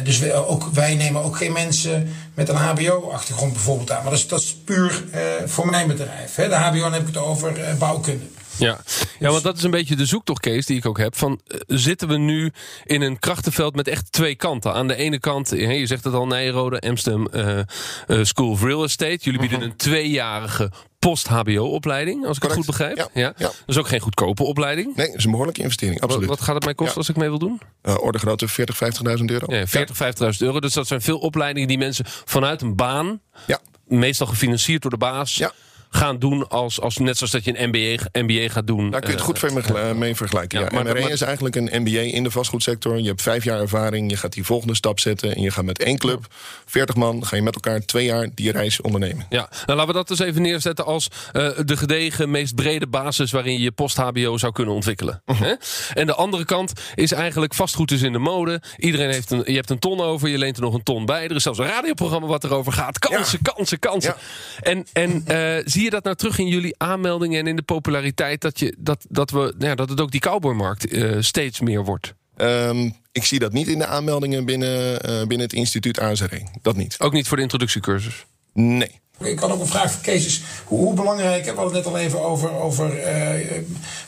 dus 0.04 0.32
ook, 0.32 0.68
wij 0.72 0.94
nemen 0.94 1.22
ook 1.22 1.36
geen 1.36 1.52
mensen 1.52 2.14
met 2.34 2.48
een 2.48 2.56
HBO-achtergrond 2.56 3.52
bijvoorbeeld 3.52 3.90
aan. 3.90 4.02
Maar 4.02 4.10
dat 4.10 4.20
is, 4.20 4.28
dat 4.28 4.40
is 4.40 4.56
puur 4.64 5.04
voor 5.46 5.66
mijn 5.66 5.88
bedrijf. 5.88 6.34
Hè. 6.34 6.48
De 6.48 6.54
HBO 6.54 6.90
heb 6.90 7.00
ik 7.00 7.06
het 7.06 7.16
over 7.16 7.76
bouwkunde. 7.78 8.24
Ja. 8.58 8.80
ja, 9.18 9.30
want 9.30 9.42
dat 9.42 9.56
is 9.56 9.62
een 9.62 9.70
beetje 9.70 9.96
de 9.96 10.06
zoektocht, 10.06 10.40
Kees, 10.40 10.66
die 10.66 10.76
ik 10.76 10.86
ook 10.86 10.98
heb. 10.98 11.16
Van, 11.16 11.40
uh, 11.46 11.60
zitten 11.66 12.08
we 12.08 12.16
nu 12.16 12.52
in 12.84 13.02
een 13.02 13.18
krachtenveld 13.18 13.76
met 13.76 13.88
echt 13.88 14.12
twee 14.12 14.34
kanten? 14.34 14.72
Aan 14.72 14.88
de 14.88 14.96
ene 14.96 15.18
kant, 15.18 15.50
je 15.50 15.86
zegt 15.86 16.04
het 16.04 16.14
al, 16.14 16.26
Nijrode, 16.26 16.80
Amsterdam 16.80 17.28
uh, 17.32 17.58
uh, 18.06 18.24
School 18.24 18.50
of 18.50 18.62
Real 18.62 18.84
Estate. 18.84 19.18
Jullie 19.20 19.40
bieden 19.40 19.62
een 19.62 19.76
tweejarige 19.76 20.70
post-HBO-opleiding, 20.98 22.26
als 22.26 22.36
ik 22.36 22.42
Correct. 22.42 22.66
het 22.66 22.76
goed 22.76 22.86
begrijp. 22.86 22.96
Ja, 22.96 23.20
ja. 23.20 23.32
ja. 23.36 23.46
Dat 23.46 23.54
is 23.66 23.76
ook 23.76 23.88
geen 23.88 24.00
goedkope 24.00 24.42
opleiding. 24.42 24.96
Nee, 24.96 25.06
dat 25.06 25.16
is 25.16 25.24
een 25.24 25.30
behoorlijke 25.30 25.62
investering, 25.62 26.00
absoluut. 26.00 26.28
Wat, 26.28 26.38
wat 26.38 26.46
gaat 26.46 26.54
het 26.54 26.64
mij 26.64 26.74
kosten 26.74 26.94
ja. 26.94 27.00
als 27.00 27.08
ik 27.08 27.16
mee 27.16 27.28
wil 27.28 27.38
doen? 27.38 27.60
Uh, 27.82 28.02
orde 28.02 28.18
grootte 28.18 28.48
40, 28.48 28.78
50.000 29.18 29.24
euro. 29.24 29.54
Ja, 29.54 29.66
40, 29.66 29.96
50.000 30.32 30.38
euro. 30.38 30.60
Dus 30.60 30.72
dat 30.72 30.86
zijn 30.86 31.00
veel 31.00 31.18
opleidingen 31.18 31.68
die 31.68 31.78
mensen 31.78 32.04
vanuit 32.24 32.62
een 32.62 32.76
baan... 32.76 33.20
Ja. 33.46 33.60
meestal 33.84 34.26
gefinancierd 34.26 34.82
door 34.82 34.90
de 34.90 34.96
baas... 34.96 35.34
Ja 35.34 35.52
gaan 35.90 36.18
doen 36.18 36.48
als, 36.48 36.80
als 36.80 36.96
net 36.96 37.16
zoals 37.16 37.32
dat 37.32 37.44
je 37.44 37.58
een 37.58 37.68
MBA, 37.68 38.02
MBA 38.12 38.48
gaat 38.48 38.66
doen. 38.66 38.90
Daar 38.90 39.00
kun 39.00 39.10
je 39.10 39.16
het 39.16 39.24
goed 39.24 39.42
uh, 39.42 39.92
mee 39.92 40.16
vergelijken. 40.16 40.58
Ja, 40.58 40.64
ja. 40.70 40.82
Maar, 40.82 40.94
MRE 40.94 41.10
is 41.10 41.20
eigenlijk 41.20 41.56
een 41.56 41.68
MBA 41.72 42.00
in 42.00 42.22
de 42.22 42.30
vastgoedsector. 42.30 42.98
Je 42.98 43.06
hebt 43.06 43.22
vijf 43.22 43.44
jaar 43.44 43.60
ervaring, 43.60 44.10
je 44.10 44.16
gaat 44.16 44.32
die 44.32 44.44
volgende 44.44 44.74
stap 44.74 45.00
zetten... 45.00 45.34
en 45.34 45.42
je 45.42 45.50
gaat 45.50 45.64
met 45.64 45.82
één 45.82 45.98
club, 45.98 46.26
40 46.66 46.94
man, 46.94 47.26
ga 47.26 47.36
je 47.36 47.42
met 47.42 47.54
elkaar 47.54 47.80
twee 47.80 48.04
jaar 48.04 48.28
die 48.34 48.52
reis 48.52 48.80
ondernemen. 48.80 49.26
Ja, 49.28 49.48
nou 49.50 49.78
laten 49.78 49.86
we 49.86 49.92
dat 49.92 50.08
dus 50.08 50.18
even 50.18 50.42
neerzetten 50.42 50.84
als 50.84 51.08
uh, 51.32 51.48
de 51.64 51.76
gedegen, 51.76 52.30
meest 52.30 52.54
brede 52.54 52.86
basis... 52.86 53.30
waarin 53.30 53.52
je 53.52 53.60
je 53.60 53.72
post-HBO 53.72 54.38
zou 54.38 54.52
kunnen 54.52 54.74
ontwikkelen. 54.74 55.22
Uh 55.26 55.40
-huh. 55.40 55.52
En 55.94 56.06
de 56.06 56.14
andere 56.14 56.44
kant 56.44 56.72
is 56.94 57.12
eigenlijk 57.12 57.54
vastgoed 57.54 57.90
is 57.90 58.02
in 58.02 58.12
de 58.12 58.18
mode. 58.18 58.62
Iedereen 58.76 59.10
heeft 59.10 59.30
een, 59.30 59.42
je 59.44 59.54
hebt 59.54 59.70
een 59.70 59.78
ton 59.78 60.00
over, 60.00 60.28
je 60.28 60.38
leent 60.38 60.56
er 60.56 60.62
nog 60.62 60.74
een 60.74 60.82
ton 60.82 61.06
bij. 61.06 61.24
Er 61.24 61.36
is 61.36 61.42
zelfs 61.42 61.58
een 61.58 61.66
radioprogramma 61.66 62.26
wat 62.26 62.44
erover 62.44 62.72
gaat. 62.72 62.98
Kansen, 62.98 63.38
ja. 63.42 63.52
kansen, 63.52 63.78
kansen. 63.78 64.14
En, 64.62 64.86
en 64.92 65.24
uh, 65.28 65.64
zie 65.76 65.84
je 65.84 65.90
dat 65.90 66.04
nou 66.04 66.16
terug 66.16 66.38
in 66.38 66.48
jullie 66.48 66.74
aanmeldingen 66.78 67.40
en 67.40 67.46
in 67.46 67.56
de 67.56 67.62
populariteit 67.62 68.40
dat, 68.40 68.58
je, 68.58 68.74
dat, 68.78 69.06
dat, 69.08 69.30
we, 69.30 69.38
nou 69.38 69.54
ja, 69.58 69.74
dat 69.74 69.88
het 69.88 70.00
ook 70.00 70.10
die 70.10 70.20
cowboymarkt 70.20 70.92
uh, 70.92 71.16
steeds 71.20 71.60
meer 71.60 71.84
wordt? 71.84 72.14
Um, 72.36 72.94
ik 73.12 73.24
zie 73.24 73.38
dat 73.38 73.52
niet 73.52 73.66
in 73.68 73.78
de 73.78 73.86
aanmeldingen 73.86 74.44
binnen, 74.44 74.92
uh, 74.92 75.18
binnen 75.18 75.46
het 75.46 75.52
instituut 75.52 76.00
AZR. 76.00 76.34
Dat 76.62 76.76
niet. 76.76 76.96
Ook 76.98 77.12
niet 77.12 77.28
voor 77.28 77.36
de 77.36 77.42
introductiecursus? 77.42 78.26
Nee. 78.52 79.00
Ik 79.18 79.36
kan 79.36 79.50
ook 79.50 79.60
een 79.60 79.66
vraag 79.66 79.90
voor 79.90 80.02
Kees 80.02 80.26
is, 80.26 80.42
hoe, 80.64 80.78
hoe 80.78 80.94
belangrijk, 80.94 81.44
we 81.44 81.50
hadden 81.50 81.74
het 81.74 81.84
net 81.84 81.94
al 81.94 81.98
even 81.98 82.20
over, 82.20 82.50
over 82.50 82.98
uh, 82.98 83.52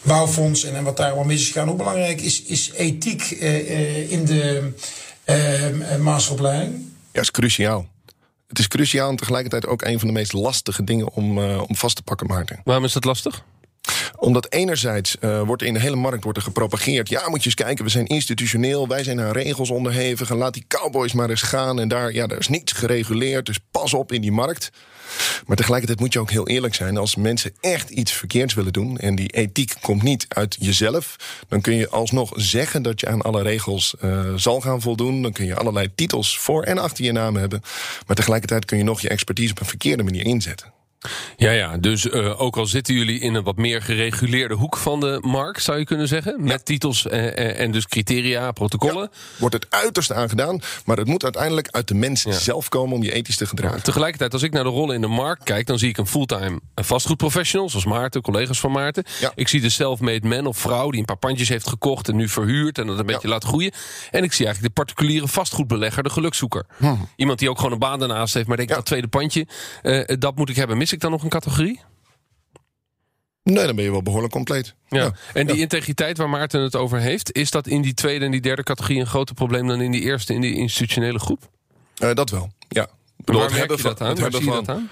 bouwfonds 0.02 0.64
en, 0.64 0.76
en 0.76 0.84
wat 0.84 0.96
daar 0.96 1.06
allemaal 1.06 1.24
mis 1.24 1.40
is 1.40 1.46
gegaan. 1.46 1.68
Hoe 1.68 1.76
belangrijk 1.76 2.20
is, 2.20 2.42
is 2.42 2.72
ethiek 2.72 3.30
uh, 3.30 4.12
in 4.12 4.24
de 4.24 4.72
masteropleiding? 5.98 6.86
Ja, 7.12 7.20
is 7.20 7.30
cruciaal. 7.30 7.86
Het 8.48 8.58
is 8.58 8.68
cruciaal 8.68 9.10
en 9.10 9.16
tegelijkertijd 9.16 9.66
ook 9.66 9.82
een 9.82 9.98
van 9.98 10.08
de 10.08 10.14
meest 10.14 10.32
lastige 10.32 10.84
dingen 10.84 11.08
om, 11.12 11.38
uh, 11.38 11.62
om 11.66 11.76
vast 11.76 11.96
te 11.96 12.02
pakken, 12.02 12.26
Maarten. 12.26 12.60
Waarom 12.64 12.84
is 12.84 12.92
dat 12.92 13.04
lastig? 13.04 13.44
Omdat 14.28 14.52
enerzijds 14.52 15.16
uh, 15.20 15.42
wordt 15.42 15.62
in 15.62 15.72
de 15.72 15.80
hele 15.80 15.96
markt 15.96 16.24
wordt 16.24 16.38
er 16.38 16.44
gepropageerd... 16.44 17.08
ja, 17.08 17.28
moet 17.28 17.38
je 17.38 17.44
eens 17.44 17.54
kijken, 17.54 17.84
we 17.84 17.90
zijn 17.90 18.06
institutioneel, 18.06 18.88
wij 18.88 19.04
zijn 19.04 19.20
aan 19.20 19.30
regels 19.30 19.70
onderhevig... 19.70 20.30
en 20.30 20.36
laat 20.36 20.54
die 20.54 20.64
cowboys 20.68 21.12
maar 21.12 21.30
eens 21.30 21.42
gaan 21.42 21.80
en 21.80 21.88
daar, 21.88 22.12
ja, 22.12 22.26
daar 22.26 22.38
is 22.38 22.48
niets 22.48 22.72
gereguleerd... 22.72 23.46
dus 23.46 23.58
pas 23.70 23.94
op 23.94 24.12
in 24.12 24.20
die 24.20 24.32
markt. 24.32 24.70
Maar 25.46 25.56
tegelijkertijd 25.56 26.00
moet 26.00 26.12
je 26.12 26.18
ook 26.18 26.30
heel 26.30 26.48
eerlijk 26.48 26.74
zijn. 26.74 26.96
Als 26.96 27.16
mensen 27.16 27.52
echt 27.60 27.90
iets 27.90 28.12
verkeerds 28.12 28.54
willen 28.54 28.72
doen 28.72 28.98
en 28.98 29.14
die 29.14 29.28
ethiek 29.28 29.74
komt 29.80 30.02
niet 30.02 30.26
uit 30.28 30.56
jezelf, 30.60 31.16
dan 31.48 31.60
kun 31.60 31.74
je 31.74 31.88
alsnog 31.88 32.32
zeggen 32.36 32.82
dat 32.82 33.00
je 33.00 33.08
aan 33.08 33.22
alle 33.22 33.42
regels 33.42 33.94
uh, 34.04 34.34
zal 34.34 34.60
gaan 34.60 34.80
voldoen. 34.80 35.22
Dan 35.22 35.32
kun 35.32 35.46
je 35.46 35.56
allerlei 35.56 35.94
titels 35.94 36.38
voor 36.38 36.62
en 36.62 36.78
achter 36.78 37.04
je 37.04 37.12
naam 37.12 37.36
hebben. 37.36 37.62
Maar 38.06 38.16
tegelijkertijd 38.16 38.64
kun 38.64 38.78
je 38.78 38.84
nog 38.84 39.00
je 39.00 39.08
expertise 39.08 39.50
op 39.50 39.60
een 39.60 39.66
verkeerde 39.66 40.02
manier 40.02 40.24
inzetten. 40.24 40.77
Ja, 41.36 41.50
ja, 41.50 41.76
dus 41.76 42.04
uh, 42.04 42.40
ook 42.40 42.56
al 42.56 42.66
zitten 42.66 42.94
jullie 42.94 43.20
in 43.20 43.34
een 43.34 43.42
wat 43.42 43.56
meer 43.56 43.82
gereguleerde 43.82 44.54
hoek 44.54 44.76
van 44.76 45.00
de 45.00 45.18
markt, 45.20 45.62
zou 45.62 45.78
je 45.78 45.84
kunnen 45.84 46.08
zeggen. 46.08 46.44
Met 46.44 46.64
titels 46.64 47.06
uh, 47.06 47.60
en 47.60 47.70
dus 47.70 47.86
criteria, 47.86 48.52
protocollen. 48.52 49.08
Ja, 49.12 49.18
wordt 49.38 49.54
het 49.54 49.66
uiterst 49.68 50.12
aangedaan, 50.12 50.60
maar 50.84 50.96
het 50.96 51.06
moet 51.06 51.22
uiteindelijk 51.22 51.68
uit 51.70 51.88
de 51.88 51.94
mensen 51.94 52.30
ja. 52.30 52.38
zelf 52.38 52.68
komen 52.68 52.96
om 52.96 53.02
je 53.02 53.12
ethisch 53.12 53.36
te 53.36 53.46
gedragen. 53.46 53.82
tegelijkertijd, 53.82 54.32
als 54.32 54.42
ik 54.42 54.52
naar 54.52 54.64
de 54.64 54.70
rollen 54.70 54.94
in 54.94 55.00
de 55.00 55.06
markt 55.06 55.44
kijk, 55.44 55.66
dan 55.66 55.78
zie 55.78 55.88
ik 55.88 55.98
een 55.98 56.06
fulltime 56.06 56.60
vastgoedprofessional, 56.74 57.68
zoals 57.68 57.84
Maarten, 57.84 58.22
collega's 58.22 58.60
van 58.60 58.72
Maarten. 58.72 59.04
Ik 59.34 59.48
zie 59.48 59.60
de 59.60 59.68
self-made 59.68 60.28
man 60.28 60.46
of 60.46 60.58
vrouw 60.58 60.90
die 60.90 61.00
een 61.00 61.06
paar 61.06 61.16
pandjes 61.16 61.48
heeft 61.48 61.68
gekocht 61.68 62.08
en 62.08 62.16
nu 62.16 62.28
verhuurt 62.28 62.78
en 62.78 62.86
dat 62.86 62.98
een 62.98 63.06
beetje 63.06 63.28
laat 63.28 63.44
groeien. 63.44 63.72
En 64.10 64.22
ik 64.24 64.32
zie 64.32 64.46
eigenlijk 64.46 64.74
de 64.74 64.82
particuliere 64.82 65.28
vastgoedbelegger, 65.28 66.02
de 66.02 66.10
gelukzoeker. 66.10 66.66
Hm. 66.76 66.94
Iemand 67.16 67.38
die 67.38 67.50
ook 67.50 67.56
gewoon 67.56 67.72
een 67.72 67.78
baan 67.78 67.98
daarnaast 67.98 68.34
heeft, 68.34 68.46
maar 68.46 68.56
denkt 68.56 68.74
dat 68.74 68.84
tweede 68.84 69.08
pandje, 69.08 69.46
uh, 69.82 70.04
dat 70.18 70.36
moet 70.36 70.48
ik 70.48 70.56
hebben 70.56 70.76
Mis 70.88 70.96
ik 70.96 71.02
dan 71.02 71.12
nog 71.12 71.22
een 71.22 71.28
categorie? 71.28 71.80
Nee, 73.42 73.66
dan 73.66 73.76
ben 73.76 73.84
je 73.84 73.90
wel 73.90 74.02
behoorlijk 74.02 74.32
compleet. 74.32 74.74
Ja. 74.88 74.98
ja. 74.98 75.12
En 75.32 75.46
die 75.46 75.56
ja. 75.56 75.62
integriteit 75.62 76.18
waar 76.18 76.28
Maarten 76.28 76.60
het 76.60 76.76
over 76.76 76.98
heeft... 76.98 77.32
is 77.32 77.50
dat 77.50 77.66
in 77.66 77.82
die 77.82 77.94
tweede 77.94 78.24
en 78.24 78.30
die 78.30 78.40
derde 78.40 78.62
categorie... 78.62 79.00
een 79.00 79.06
groter 79.06 79.34
probleem 79.34 79.66
dan 79.66 79.80
in 79.80 79.90
die 79.90 80.00
eerste, 80.00 80.34
in 80.34 80.40
die 80.40 80.54
institutionele 80.54 81.18
groep? 81.18 81.50
Uh, 82.02 82.14
dat 82.14 82.30
wel, 82.30 82.50
ja. 82.68 82.88
Waar 83.16 83.50
merk 83.50 83.76
je 83.76 83.82
dat 83.82 84.00
aan? 84.00 84.18
Waar 84.18 84.32
zie 84.32 84.44
je 84.44 84.50
dat 84.50 84.68
aan? 84.68 84.88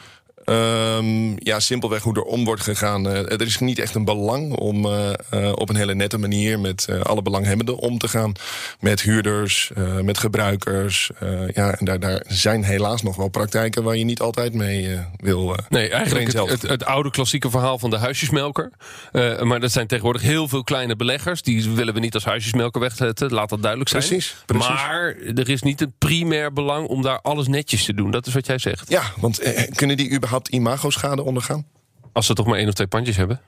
Ehm, 0.46 1.34
ja, 1.38 1.60
simpelweg 1.60 2.02
hoe 2.02 2.14
er 2.14 2.22
om 2.22 2.44
wordt 2.44 2.62
gegaan. 2.62 3.08
Eh, 3.08 3.32
er 3.32 3.42
is 3.42 3.58
niet 3.58 3.78
echt 3.78 3.94
een 3.94 4.04
belang 4.04 4.52
om 4.52 4.84
eh, 4.84 5.12
eh, 5.30 5.52
op 5.54 5.68
een 5.68 5.76
hele 5.76 5.94
nette 5.94 6.18
manier 6.18 6.60
met 6.60 6.88
alle 7.02 7.22
belanghebbenden 7.22 7.78
om 7.78 7.98
te 7.98 8.08
gaan. 8.08 8.32
Met 8.80 9.02
huurders, 9.02 9.70
met 10.02 10.18
gebruikers. 10.18 11.10
ja, 11.54 11.74
en 11.74 11.84
daar, 11.84 12.00
daar 12.00 12.22
zijn 12.26 12.64
helaas 12.64 13.02
nog 13.02 13.16
wel 13.16 13.28
praktijken 13.28 13.82
waar 13.82 13.96
je 13.96 14.04
niet 14.04 14.20
altijd 14.20 14.54
mee 14.54 14.98
wil. 15.16 15.56
nee, 15.68 15.90
eigenlijk 15.90 16.32
het, 16.32 16.48
het, 16.48 16.62
het, 16.62 16.84
oude 16.84 17.10
klassieke 17.10 17.50
verhaal 17.50 17.78
van 17.78 17.90
de 17.90 17.96
huisjesmelker. 17.96 18.72
maar 19.42 19.60
dat 19.60 19.72
zijn 19.72 19.86
tegenwoordig 19.86 20.22
heel 20.22 20.48
veel 20.48 20.64
kleine 20.64 20.96
beleggers. 20.96 21.42
Die 21.42 21.70
willen 21.70 21.94
we 21.94 22.00
niet 22.00 22.14
als 22.14 22.24
huisjesmelker 22.24 22.80
wegzetten. 22.80 23.32
Laat 23.32 23.48
dat 23.48 23.62
duidelijk 23.62 23.90
zijn. 23.90 24.02
Precies, 24.02 24.36
precies. 24.46 24.68
Maar 24.68 25.16
er 25.34 25.48
is 25.48 25.62
niet 25.62 25.80
een 25.80 25.94
primair 25.98 26.52
belang 26.52 26.86
om 26.86 27.02
daar 27.02 27.20
alles 27.20 27.46
netjes 27.48 27.84
te 27.84 27.94
doen. 27.94 28.10
Dat 28.10 28.26
is 28.26 28.34
wat 28.34 28.46
jij 28.46 28.58
zegt. 28.58 28.88
Ja, 28.88 29.02
want 29.16 29.40
kunnen 29.74 29.96
die 29.96 30.12
überhaupt 30.12 30.35
imago-schade 30.44 31.22
ondergaan? 31.22 31.66
Als 32.12 32.26
ze 32.26 32.34
toch 32.34 32.46
maar 32.46 32.58
één 32.58 32.68
of 32.68 32.74
twee 32.74 32.86
pandjes 32.86 33.16
hebben. 33.16 33.40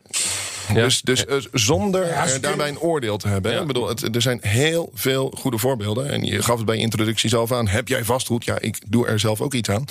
Ja. 0.68 0.74
Dus, 0.74 1.02
dus 1.02 1.24
uh, 1.24 1.36
zonder 1.52 2.06
ja, 2.06 2.38
daarbij 2.40 2.68
een 2.68 2.78
oordeel 2.78 3.16
te 3.16 3.28
hebben. 3.28 3.52
Ja. 3.52 3.60
Ik 3.60 3.66
bedoel, 3.66 3.88
het, 3.88 4.14
er 4.14 4.22
zijn 4.22 4.38
heel 4.42 4.90
veel 4.94 5.32
goede 5.36 5.58
voorbeelden. 5.58 6.10
En 6.10 6.24
je 6.24 6.42
gaf 6.42 6.56
het 6.56 6.66
bij 6.66 6.76
introductie 6.76 7.30
zelf 7.30 7.52
aan. 7.52 7.68
Heb 7.68 7.88
jij 7.88 8.04
vastgoed? 8.04 8.44
Ja, 8.44 8.58
ik 8.60 8.80
doe 8.86 9.06
er 9.06 9.20
zelf 9.20 9.40
ook 9.40 9.54
iets 9.54 9.70
aan. 9.70 9.84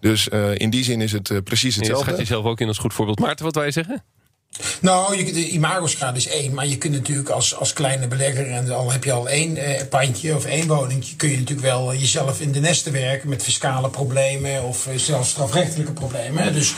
Dus 0.00 0.28
uh, 0.28 0.58
in 0.58 0.70
die 0.70 0.84
zin 0.84 1.00
is 1.00 1.12
het 1.12 1.30
uh, 1.30 1.38
precies 1.44 1.76
hetzelfde. 1.76 2.04
Je 2.04 2.10
gaat 2.10 2.20
jezelf 2.20 2.44
ook 2.44 2.60
in 2.60 2.68
als 2.68 2.78
goed 2.78 2.94
voorbeeld. 2.94 3.18
Maarten, 3.18 3.44
wat 3.44 3.54
wij 3.54 3.70
zeggen? 3.70 4.04
Nou, 4.80 5.16
je, 5.16 5.32
de 5.32 5.48
imago-schade 5.48 6.18
is 6.18 6.28
één. 6.28 6.54
Maar 6.54 6.66
je 6.66 6.78
kunt 6.78 6.92
natuurlijk 6.92 7.28
als, 7.28 7.54
als 7.54 7.72
kleine 7.72 8.06
belegger... 8.06 8.50
en 8.50 8.70
al 8.70 8.92
heb 8.92 9.04
je 9.04 9.12
al 9.12 9.28
één 9.28 9.56
eh, 9.56 9.82
pandje 9.88 10.34
of 10.34 10.44
één 10.44 10.66
woningje... 10.66 11.16
kun 11.16 11.30
je 11.30 11.38
natuurlijk 11.38 11.66
wel 11.66 11.94
jezelf 11.94 12.40
in 12.40 12.52
de 12.52 12.60
nesten 12.60 12.92
werken... 12.92 13.28
met 13.28 13.42
fiscale 13.42 13.90
problemen 13.90 14.64
of 14.64 14.86
eh, 14.86 14.96
zelfs 14.96 15.30
strafrechtelijke 15.30 15.92
problemen. 15.92 16.52
Dus 16.52 16.74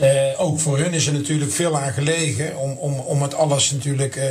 uh, 0.00 0.40
ook 0.40 0.60
voor 0.60 0.78
hun 0.78 0.92
is 0.92 1.06
er 1.06 1.12
natuurlijk 1.12 1.52
veel 1.52 1.78
aan 1.78 1.92
gelegen... 1.92 2.56
om, 2.56 2.70
om, 2.70 2.98
om 2.98 3.22
het 3.22 3.34
alles 3.34 3.70
natuurlijk 3.70 4.16
uh, 4.16 4.24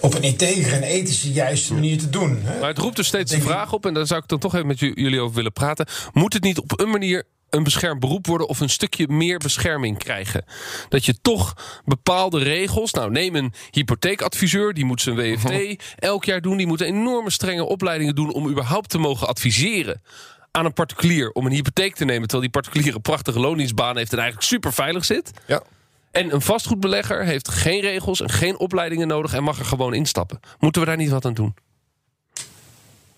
op 0.00 0.14
een 0.14 0.22
integere 0.22 0.76
en 0.76 0.82
ethische 0.82 1.32
juiste 1.32 1.74
manier 1.74 1.98
te 1.98 2.10
doen. 2.10 2.40
Hè? 2.44 2.58
Maar 2.58 2.68
het 2.68 2.78
roept 2.78 2.98
er 2.98 3.04
steeds 3.04 3.32
de 3.32 3.40
vraag 3.40 3.72
op... 3.72 3.86
en 3.86 3.94
daar 3.94 4.06
zou 4.06 4.22
ik 4.22 4.28
dan 4.28 4.38
toch 4.38 4.54
even 4.54 4.66
met 4.66 4.78
jullie 4.78 5.20
over 5.20 5.34
willen 5.34 5.52
praten. 5.52 5.86
Moet 6.12 6.32
het 6.32 6.42
niet 6.42 6.58
op 6.58 6.80
een 6.80 6.90
manier 6.90 7.24
een 7.54 7.62
beschermd 7.62 8.00
beroep 8.00 8.26
worden 8.26 8.48
of 8.48 8.60
een 8.60 8.68
stukje 8.68 9.08
meer 9.08 9.38
bescherming 9.38 9.98
krijgen. 9.98 10.44
Dat 10.88 11.04
je 11.04 11.20
toch 11.20 11.56
bepaalde 11.84 12.38
regels. 12.38 12.92
Nou, 12.92 13.10
neem 13.10 13.34
een 13.34 13.52
hypotheekadviseur, 13.70 14.74
die 14.74 14.84
moet 14.84 15.00
zijn 15.00 15.16
WFT 15.16 15.50
mhm. 15.50 15.74
elk 15.96 16.24
jaar 16.24 16.40
doen. 16.40 16.56
Die 16.56 16.66
moet 16.66 16.80
enorme 16.80 17.30
strenge 17.30 17.64
opleidingen 17.64 18.14
doen 18.14 18.32
om 18.32 18.48
überhaupt 18.48 18.88
te 18.88 18.98
mogen 18.98 19.28
adviseren 19.28 20.02
aan 20.50 20.64
een 20.64 20.72
particulier 20.72 21.32
om 21.32 21.46
een 21.46 21.52
hypotheek 21.52 21.94
te 21.94 22.04
nemen. 22.04 22.28
Terwijl 22.28 22.50
die 22.50 22.60
particulier 22.60 22.94
een 22.94 23.02
prachtige 23.02 23.40
loningsbaan 23.40 23.96
heeft 23.96 24.12
en 24.12 24.18
eigenlijk 24.18 24.48
super 24.48 24.72
veilig 24.72 25.04
zit. 25.04 25.30
Ja. 25.46 25.62
En 26.10 26.34
een 26.34 26.42
vastgoedbelegger 26.42 27.24
heeft 27.24 27.48
geen 27.48 27.80
regels 27.80 28.20
en 28.20 28.30
geen 28.30 28.58
opleidingen 28.58 29.08
nodig 29.08 29.34
en 29.34 29.42
mag 29.42 29.58
er 29.58 29.64
gewoon 29.64 29.94
instappen. 29.94 30.40
Moeten 30.58 30.80
we 30.80 30.86
daar 30.86 30.96
niet 30.96 31.10
wat 31.10 31.24
aan 31.24 31.34
doen? 31.34 31.54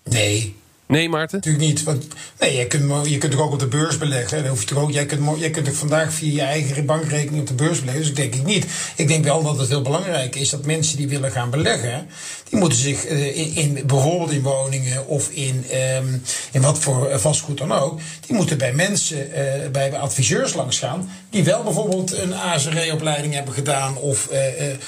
Nee, 0.03 0.55
Nee, 0.87 1.09
Maarten? 1.09 1.37
Natuurlijk 1.37 1.65
niet. 1.65 1.83
Want, 1.83 2.05
nee, 2.39 2.55
je 2.55 2.67
kunt, 2.67 3.09
je 3.09 3.17
kunt 3.17 3.33
er 3.33 3.41
ook 3.41 3.51
op 3.51 3.59
de 3.59 3.67
beurs 3.67 3.97
beleggen. 3.97 4.41
Dan 4.41 4.49
hoef 4.49 4.61
je 4.61 4.67
toch 4.67 4.77
ook, 4.77 4.91
jij, 4.91 5.05
kunt, 5.05 5.39
jij 5.39 5.49
kunt 5.49 5.67
er 5.67 5.75
vandaag 5.75 6.13
via 6.13 6.33
je 6.33 6.41
eigen 6.41 6.85
bankrekening 6.85 7.41
op 7.41 7.47
de 7.47 7.53
beurs 7.53 7.79
beleggen. 7.79 8.03
Dus 8.03 8.13
denk 8.13 8.35
ik 8.35 8.45
niet. 8.45 8.65
Ik 8.95 9.07
denk 9.07 9.23
wel 9.23 9.43
dat 9.43 9.57
het 9.57 9.69
heel 9.69 9.81
belangrijk 9.81 10.35
is 10.35 10.49
dat 10.49 10.65
mensen 10.65 10.97
die 10.97 11.07
willen 11.07 11.31
gaan 11.31 11.49
beleggen, 11.49 12.07
die 12.49 12.59
moeten 12.59 12.79
zich 12.79 13.09
uh, 13.09 13.37
in, 13.37 13.55
in, 13.55 13.87
bijvoorbeeld 13.87 14.31
in 14.31 14.41
woningen 14.41 15.07
of 15.07 15.29
in, 15.29 15.65
um, 15.97 16.23
in 16.51 16.61
wat 16.61 16.79
voor 16.79 17.07
eh, 17.07 17.17
vastgoed 17.17 17.57
dan 17.57 17.71
ook, 17.71 17.99
die 18.25 18.35
moeten 18.35 18.57
bij 18.57 18.73
mensen, 18.73 19.29
uh, 19.29 19.69
bij 19.71 19.97
adviseurs 19.97 20.53
langs 20.53 20.79
gaan, 20.79 21.09
die 21.29 21.43
wel 21.43 21.63
bijvoorbeeld 21.63 22.17
een 22.17 22.33
ASRE-opleiding 22.33 23.33
hebben 23.33 23.53
gedaan 23.53 23.97
of 23.97 24.29
uh, 24.31 24.39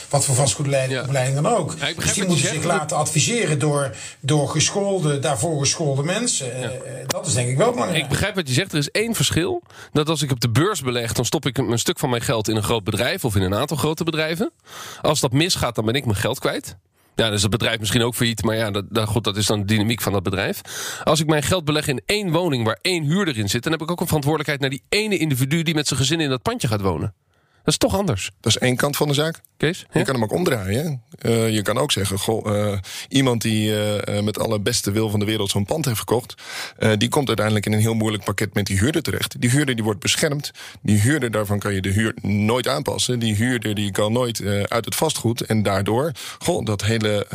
wat 0.10 0.26
voor 0.26 0.36
vastgoedopleiding 0.36 1.34
dan 1.34 1.48
ook. 1.48 1.76
Ja, 1.80 1.94
dus 1.98 2.14
die 2.14 2.26
moeten 2.26 2.48
zich 2.48 2.64
laten 2.64 2.98
adviseren 2.98 3.60
door, 3.60 3.96
door 4.20 4.50
geschoolde, 4.50 5.20
daarvoor 5.20 5.60
geschoolde 5.60 5.87
de 5.96 6.04
mensen. 6.04 6.54
Eh, 6.54 6.64
eh, 6.64 7.08
dat 7.08 7.28
is 7.28 7.34
denk 7.34 7.50
ik 7.50 7.58
wel 7.58 7.72
belangrijk. 7.72 8.04
Ik 8.04 8.10
begrijp 8.10 8.36
wat 8.36 8.48
je 8.48 8.54
zegt. 8.54 8.72
Er 8.72 8.78
is 8.78 8.92
één 8.92 9.16
verschil. 9.16 9.64
Dat 9.92 10.10
als 10.10 10.22
ik 10.22 10.32
op 10.32 10.40
de 10.40 10.50
beurs 10.50 10.82
beleg, 10.82 11.14
dan 11.14 11.26
stop 11.26 11.46
ik 11.46 11.58
een 11.58 11.80
stuk 11.80 12.00
van 12.00 12.10
mijn 12.10 12.22
geld 12.22 12.48
in 12.48 12.56
een 12.56 12.64
groot 12.64 12.84
bedrijf 12.84 13.26
of 13.26 13.36
in 13.36 13.42
een 13.42 13.56
aantal 13.56 13.78
grote 13.78 14.04
bedrijven. 14.04 14.52
Als 15.02 15.20
dat 15.20 15.32
misgaat, 15.32 15.76
dan 15.76 15.86
ben 15.86 15.94
ik 15.94 16.06
mijn 16.06 16.18
geld 16.18 16.40
kwijt. 16.40 16.78
Ja, 17.16 17.24
dan 17.26 17.34
is 17.34 17.42
het 17.42 17.52
bedrijf 17.52 17.80
misschien 17.80 18.04
ook 18.04 18.16
failliet, 18.16 18.44
maar 18.44 18.56
ja, 18.56 18.72
dat, 18.72 18.86
dat, 18.90 19.08
goed, 19.08 19.24
dat 19.24 19.38
is 19.38 19.46
dan 19.46 19.60
de 19.60 19.66
dynamiek 19.66 20.02
van 20.02 20.12
dat 20.12 20.24
bedrijf. 20.24 20.62
Als 21.04 21.20
ik 21.20 21.28
mijn 21.28 21.44
geld 21.44 21.66
beleg 21.66 21.88
in 21.88 22.02
één 22.06 22.32
woning 22.32 22.66
waar 22.66 22.80
één 22.82 23.04
huurder 23.04 23.38
in 23.38 23.50
zit, 23.50 23.64
dan 23.64 23.72
heb 23.72 23.82
ik 23.82 23.92
ook 23.92 24.00
een 24.00 24.08
verantwoordelijkheid 24.08 24.62
naar 24.62 24.70
die 24.70 24.84
ene 24.90 25.18
individu 25.18 25.64
die 25.64 25.76
met 25.76 25.88
zijn 25.88 26.00
gezin 26.00 26.20
in 26.20 26.30
dat 26.30 26.42
pandje 26.42 26.68
gaat 26.68 26.82
wonen. 26.82 27.14
Dat 27.68 27.76
is 27.76 27.90
toch 27.90 28.00
anders. 28.00 28.32
Dat 28.42 28.56
is 28.56 28.58
één 28.62 28.76
kant 28.76 28.98
van 28.98 29.08
de 29.08 29.14
zaak. 29.14 29.40
Kees? 29.58 29.86
Je 29.94 30.04
kan 30.04 30.14
hem 30.14 30.24
ook 30.24 30.32
omdraaien. 30.32 31.02
Uh, 31.22 31.50
je 31.50 31.62
kan 31.62 31.78
ook 31.78 31.92
zeggen, 31.92 32.20
goh, 32.20 32.56
uh, 32.56 32.78
iemand 33.10 33.42
die 33.42 33.70
uh, 33.70 34.20
met 34.20 34.40
alle 34.40 34.60
beste 34.60 34.92
wil 34.92 35.10
van 35.10 35.20
de 35.20 35.26
wereld 35.26 35.50
zo'n 35.50 35.66
pand 35.66 35.86
heeft 35.86 35.98
verkocht, 35.98 36.34
die 36.98 37.10
komt 37.10 37.28
uiteindelijk 37.28 37.66
in 37.66 37.74
een 37.74 37.80
heel 37.80 37.94
moeilijk 37.94 38.24
pakket 38.24 38.54
met 38.54 38.66
die 38.66 38.78
huurder 38.78 39.02
terecht. 39.02 39.42
Die 39.42 39.50
huurder 39.50 39.76
die 39.76 39.84
wordt 39.84 40.00
beschermd. 40.00 40.52
Die 40.82 41.00
huurder, 41.00 41.32
daarvan 41.32 41.60
kan 41.60 41.74
je 41.74 41.82
de 41.82 41.90
huur 41.90 42.14
nooit 42.22 42.68
aanpassen. 42.68 43.20
Die 43.20 43.36
huurder 43.36 43.76
die 43.76 43.92
kan 43.92 44.12
nooit 44.12 44.42
uit 44.64 44.86
het 44.86 44.96
vastgoed. 44.96 45.42
En 45.42 45.64
daardoor, 45.64 46.12
goh, 46.40 46.66
dat 46.66 46.84
hele 46.84 47.28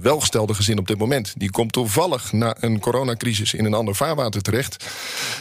welgestelde 0.00 0.54
gezin 0.54 0.78
op 0.78 0.86
dit 0.86 0.98
moment, 0.98 1.34
die 1.36 1.50
komt 1.50 1.72
toevallig 1.72 2.32
na 2.32 2.56
een 2.60 2.80
coronacrisis 2.80 3.54
in 3.54 3.64
een 3.64 3.74
ander 3.74 3.94
vaarwater 3.94 4.42
terecht. 4.42 4.84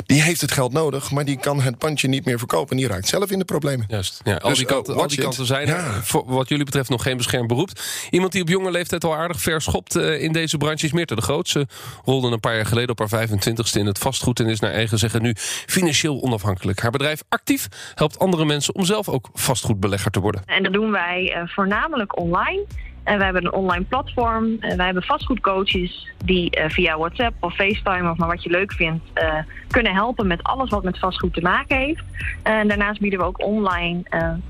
Die 0.05 0.21
heeft 0.21 0.41
het 0.41 0.51
geld 0.51 0.73
nodig, 0.73 1.11
maar 1.11 1.25
die 1.25 1.37
kan 1.37 1.61
het 1.61 1.77
pandje 1.77 2.07
niet 2.07 2.25
meer 2.25 2.37
verkopen. 2.37 2.71
En 2.71 2.77
die 2.77 2.87
raakt 2.87 3.07
zelf 3.07 3.31
in 3.31 3.39
de 3.39 3.45
problemen. 3.45 3.85
Juist. 3.89 4.21
Ja, 4.23 4.34
al, 4.41 4.49
dus, 4.49 4.57
die 4.57 4.67
kanten, 4.67 4.95
al 4.95 5.07
die 5.07 5.21
kanten 5.21 5.45
zijn 5.45 5.67
er. 5.67 6.03
Voor 6.03 6.23
wat 6.25 6.49
jullie 6.49 6.65
betreft 6.65 6.89
nog 6.89 7.01
geen 7.01 7.17
beschermd 7.17 7.47
beroep. 7.47 7.69
Iemand 8.09 8.31
die 8.31 8.41
op 8.41 8.47
jonge 8.47 8.71
leeftijd 8.71 9.03
al 9.03 9.15
aardig 9.15 9.41
verschopt 9.41 9.95
uh, 9.95 10.21
in 10.21 10.31
deze 10.31 10.57
branche 10.57 10.85
is 10.85 10.91
Meerte 10.91 11.15
de 11.15 11.21
Grootse. 11.21 11.67
Rolde 12.03 12.27
een 12.27 12.39
paar 12.39 12.55
jaar 12.55 12.65
geleden 12.65 12.89
op 12.89 13.09
haar 13.09 13.27
25ste 13.27 13.79
in 13.79 13.85
het 13.85 13.99
vastgoed... 13.99 14.39
en 14.39 14.47
is 14.47 14.59
naar 14.59 14.71
eigen 14.71 14.97
zeggen 14.97 15.21
nu 15.21 15.33
financieel 15.65 16.21
onafhankelijk. 16.21 16.79
Haar 16.79 16.91
bedrijf 16.91 17.23
Actief 17.29 17.67
helpt 17.95 18.19
andere 18.19 18.45
mensen 18.45 18.75
om 18.75 18.85
zelf 18.85 19.09
ook 19.09 19.29
vastgoedbelegger 19.33 20.11
te 20.11 20.19
worden. 20.19 20.41
En 20.45 20.63
dat 20.63 20.73
doen 20.73 20.91
wij 20.91 21.35
uh, 21.35 21.47
voornamelijk 21.47 22.19
online... 22.19 22.65
En 23.05 23.17
wij 23.17 23.25
hebben 23.25 23.45
een 23.45 23.53
online 23.53 23.83
platform. 23.83 24.57
En 24.59 24.77
wij 24.77 24.85
hebben 24.85 25.03
vastgoedcoaches 25.03 26.07
die 26.25 26.57
uh, 26.59 26.69
via 26.69 26.97
WhatsApp 26.97 27.35
of 27.39 27.55
FaceTime 27.55 28.11
of 28.11 28.17
maar 28.17 28.27
wat 28.27 28.43
je 28.43 28.49
leuk 28.49 28.73
vindt, 28.73 29.03
uh, 29.15 29.33
kunnen 29.67 29.93
helpen 29.93 30.27
met 30.27 30.43
alles 30.43 30.69
wat 30.69 30.83
met 30.83 30.99
vastgoed 30.99 31.33
te 31.33 31.41
maken 31.41 31.77
heeft. 31.77 32.03
En 32.43 32.67
daarnaast 32.67 32.99
bieden 32.99 33.19
we 33.19 33.25
ook 33.25 33.43
online 33.43 34.03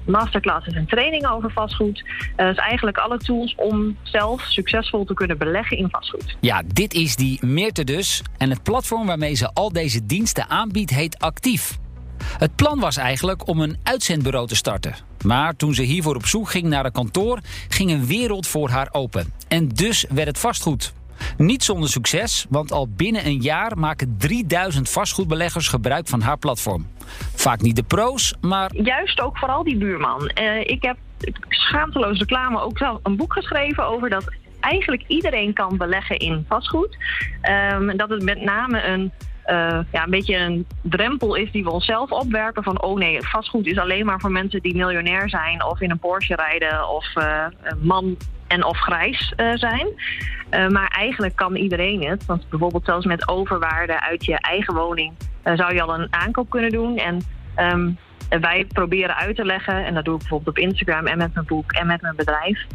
masterclasses 0.05 0.73
en 0.73 0.85
trainingen 0.85 1.31
over 1.31 1.51
vastgoed. 1.51 2.03
dus 2.35 2.57
eigenlijk 2.57 2.97
alle 2.97 3.17
tools 3.17 3.55
om 3.55 3.97
zelf 4.03 4.41
succesvol 4.41 5.05
te 5.05 5.13
kunnen 5.13 5.37
beleggen 5.37 5.77
in 5.77 5.89
vastgoed. 5.89 6.37
Ja, 6.39 6.61
dit 6.65 6.93
is 6.93 7.15
die 7.15 7.45
Meerte 7.45 7.83
dus. 7.83 8.23
En 8.37 8.49
het 8.49 8.63
platform 8.63 9.07
waarmee 9.07 9.33
ze 9.33 9.49
al 9.53 9.73
deze 9.73 10.05
diensten 10.05 10.49
aanbiedt 10.49 10.89
heet 10.89 11.19
Actief. 11.19 11.77
Het 12.37 12.55
plan 12.55 12.79
was 12.79 12.97
eigenlijk 12.97 13.47
om 13.47 13.59
een 13.61 13.77
uitzendbureau 13.83 14.47
te 14.47 14.55
starten. 14.55 14.95
Maar 15.25 15.55
toen 15.55 15.73
ze 15.73 15.81
hiervoor 15.81 16.15
op 16.15 16.25
zoek 16.25 16.49
ging 16.49 16.67
naar 16.67 16.85
een 16.85 16.91
kantoor, 16.91 17.39
ging 17.67 17.91
een 17.91 18.05
wereld 18.05 18.47
voor 18.47 18.69
haar 18.69 18.87
open. 18.91 19.33
En 19.47 19.67
dus 19.67 20.05
werd 20.09 20.27
het 20.27 20.39
vastgoed. 20.39 20.93
Niet 21.37 21.63
zonder 21.63 21.89
succes, 21.89 22.45
want 22.49 22.71
al 22.71 22.87
binnen 22.89 23.25
een 23.25 23.41
jaar 23.41 23.77
maken 23.77 24.15
3000 24.17 24.89
vastgoedbeleggers 24.89 25.67
gebruik 25.67 26.07
van 26.07 26.21
haar 26.21 26.37
platform. 26.37 26.87
Vaak 27.35 27.61
niet 27.61 27.75
de 27.75 27.83
pro's, 27.83 28.33
maar. 28.41 28.75
Juist 28.75 29.19
ook 29.19 29.37
vooral 29.37 29.63
die 29.63 29.77
buurman. 29.77 30.31
Uh, 30.41 30.59
ik 30.59 30.83
heb 30.83 30.97
schaamteloos 31.49 32.19
reclame 32.19 32.61
ook 32.61 32.77
zelf 32.77 32.99
een 33.03 33.15
boek 33.15 33.33
geschreven 33.33 33.85
over 33.85 34.09
dat 34.09 34.25
eigenlijk 34.59 35.03
iedereen 35.07 35.53
kan 35.53 35.77
beleggen 35.77 36.17
in 36.17 36.45
vastgoed. 36.47 36.97
Um, 37.71 37.97
dat 37.97 38.09
het 38.09 38.23
met 38.23 38.41
name 38.41 38.83
een 38.83 39.11
uh, 39.47 39.79
ja, 39.91 40.03
een 40.03 40.09
beetje 40.09 40.37
een 40.37 40.67
drempel 40.81 41.35
is 41.35 41.51
die 41.51 41.63
we 41.63 41.71
onszelf 41.71 42.11
opwerpen. 42.11 42.63
Van 42.63 42.81
oh 42.81 42.97
nee, 42.97 43.21
vastgoed 43.21 43.65
is 43.65 43.77
alleen 43.77 44.05
maar 44.05 44.19
voor 44.19 44.31
mensen 44.31 44.61
die 44.61 44.75
miljonair 44.75 45.29
zijn 45.29 45.65
of 45.65 45.81
in 45.81 45.91
een 45.91 45.99
Porsche 45.99 46.35
rijden 46.35 46.89
of 46.89 47.15
uh, 47.15 47.45
man 47.81 48.17
en 48.47 48.65
of 48.65 48.77
grijs 48.77 49.33
uh, 49.37 49.55
zijn. 49.55 49.87
maar 50.71 50.87
eigenlijk 50.87 51.35
kan 51.35 51.55
iedereen 51.55 52.07
het. 52.07 52.25
Want 52.25 52.49
bijvoorbeeld 52.49 52.85
zelfs 52.85 53.05
met 53.05 53.27
overwaarde 53.27 54.01
uit 54.01 54.25
je 54.25 54.39
eigen 54.39 54.73
woning 54.73 55.13
zou 55.43 55.73
je 55.73 55.81
al 55.81 55.99
een 55.99 56.13
aankoop 56.13 56.49
kunnen 56.49 56.71
doen. 56.71 56.97
En 56.97 57.21
um, 57.57 57.97
wij 58.41 58.65
proberen 58.65 59.15
uit 59.15 59.35
te 59.35 59.45
leggen, 59.45 59.85
en 59.85 59.93
dat 59.93 60.05
doe 60.05 60.13
ik 60.13 60.19
bijvoorbeeld 60.19 60.57
op 60.57 60.63
Instagram 60.63 61.07
en 61.07 61.17
met 61.17 61.33
mijn 61.33 61.45
boek 61.45 61.71
en 61.71 61.87
met 61.87 62.01
mijn 62.01 62.15
bedrijf, 62.15 62.65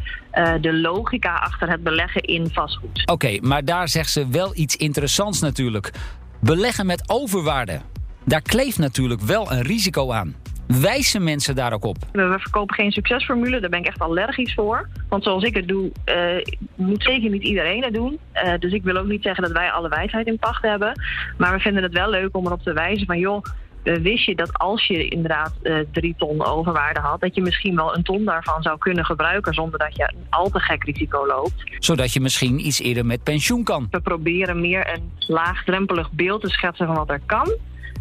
de 0.61 0.75
logica 0.75 1.35
achter 1.35 1.71
het 1.71 1.83
beleggen 1.83 2.23
in 2.23 2.51
vastgoed. 2.51 3.03
Oké, 3.11 3.39
maar 3.41 3.65
daar 3.65 3.89
zegt 3.89 4.11
ze 4.11 4.29
wel 4.29 4.51
iets 4.55 4.77
interessants 4.77 5.41
natuurlijk. 5.41 5.93
Beleggen 6.43 6.87
met 6.87 7.03
overwaarde. 7.07 7.81
Daar 8.25 8.43
kleeft 8.43 8.79
natuurlijk 8.79 9.21
wel 9.21 9.53
een 9.53 9.63
risico 9.63 10.13
aan. 10.13 10.35
Wijzen 10.67 11.25
mensen 11.25 11.55
daar 11.55 11.73
ook 11.73 11.85
op? 11.85 11.97
We 12.13 12.37
verkopen 12.39 12.75
geen 12.75 12.93
succesformule, 12.93 13.61
daar 13.61 13.71
ben 13.71 13.79
ik 13.79 13.87
echt 13.87 13.99
allergisch 13.99 14.55
voor. 14.55 14.89
Want 15.09 15.23
zoals 15.25 15.45
ik 15.45 15.55
het 15.55 15.69
doe, 15.69 15.91
uh, 16.05 16.55
moet 16.75 17.03
zeker 17.03 17.31
niet 17.31 17.43
iedereen 17.43 17.85
het 17.85 17.95
doen. 17.95 18.19
Uh, 18.35 18.53
dus 18.59 18.73
ik 18.73 18.83
wil 18.83 18.97
ook 18.97 19.07
niet 19.07 19.23
zeggen 19.23 19.43
dat 19.43 19.53
wij 19.53 19.71
alle 19.71 19.89
wijsheid 19.89 20.27
in 20.27 20.39
pacht 20.39 20.63
hebben. 20.63 21.03
Maar 21.39 21.53
we 21.53 21.61
vinden 21.61 21.83
het 21.83 21.93
wel 21.93 22.11
leuk 22.11 22.37
om 22.37 22.47
erop 22.47 22.63
te 22.63 22.73
wijzen 22.73 23.07
van... 23.07 23.19
joh, 23.19 23.45
eh, 23.45 23.53
wist 23.83 24.25
je 24.25 24.35
dat 24.35 24.53
als 24.59 24.87
je 24.87 25.09
inderdaad 25.09 25.53
eh, 25.63 25.75
drie 25.93 26.15
ton 26.19 26.45
overwaarde 26.45 27.01
had, 27.01 27.21
dat 27.21 27.35
je 27.35 27.41
misschien 27.41 27.77
wel 27.77 27.97
een 27.97 28.03
ton 28.03 28.25
daarvan 28.25 28.63
zou 28.63 28.79
kunnen 28.79 29.05
gebruiken 29.05 29.55
zonder 29.55 29.79
dat 29.79 29.97
je 29.97 30.03
een 30.03 30.27
al 30.31 30.51
te 30.51 30.59
gek 30.61 30.85
risico 30.85 31.27
loopt. 31.27 31.65
Zodat 31.79 32.13
je 32.13 32.21
misschien 32.21 32.67
iets 32.67 32.81
eerder 32.81 33.07
met 33.07 33.23
pensioen 33.23 33.65
kan. 33.65 33.87
We 33.91 34.01
proberen 34.01 34.61
meer 34.61 34.93
een 34.95 35.13
laagdrempelig 35.19 36.11
beeld 36.13 36.41
te 36.41 36.49
schetsen 36.49 36.87
van 36.87 36.95
wat 36.97 37.11
er 37.11 37.21
kan. 37.27 37.55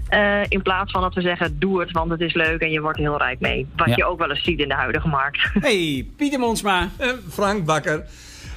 eh, 0.09 0.41
in 0.48 0.62
plaats 0.62 0.91
van 0.91 1.01
dat 1.01 1.13
we 1.13 1.21
zeggen, 1.21 1.59
doe 1.59 1.79
het, 1.79 1.91
want 1.91 2.12
het 2.12 2.21
is 2.21 2.33
leuk 2.33 2.62
en 2.62 2.71
je 2.71 2.81
wordt 2.81 2.98
heel 2.98 3.17
rijk 3.17 3.39
mee. 3.39 3.67
Wat 3.75 3.88
Ja. 3.88 3.93
je 3.95 4.05
ook 4.05 4.19
wel 4.19 4.29
eens 4.29 4.43
ziet 4.43 4.59
in 4.59 4.67
de 4.67 4.74
huidige 4.75 5.07
markt. 5.07 5.39
Hey, 5.59 6.07
Pieter 6.17 6.39
Monsma. 6.39 6.89
En 6.98 7.19
Frank 7.29 7.65
Bakker. 7.65 8.05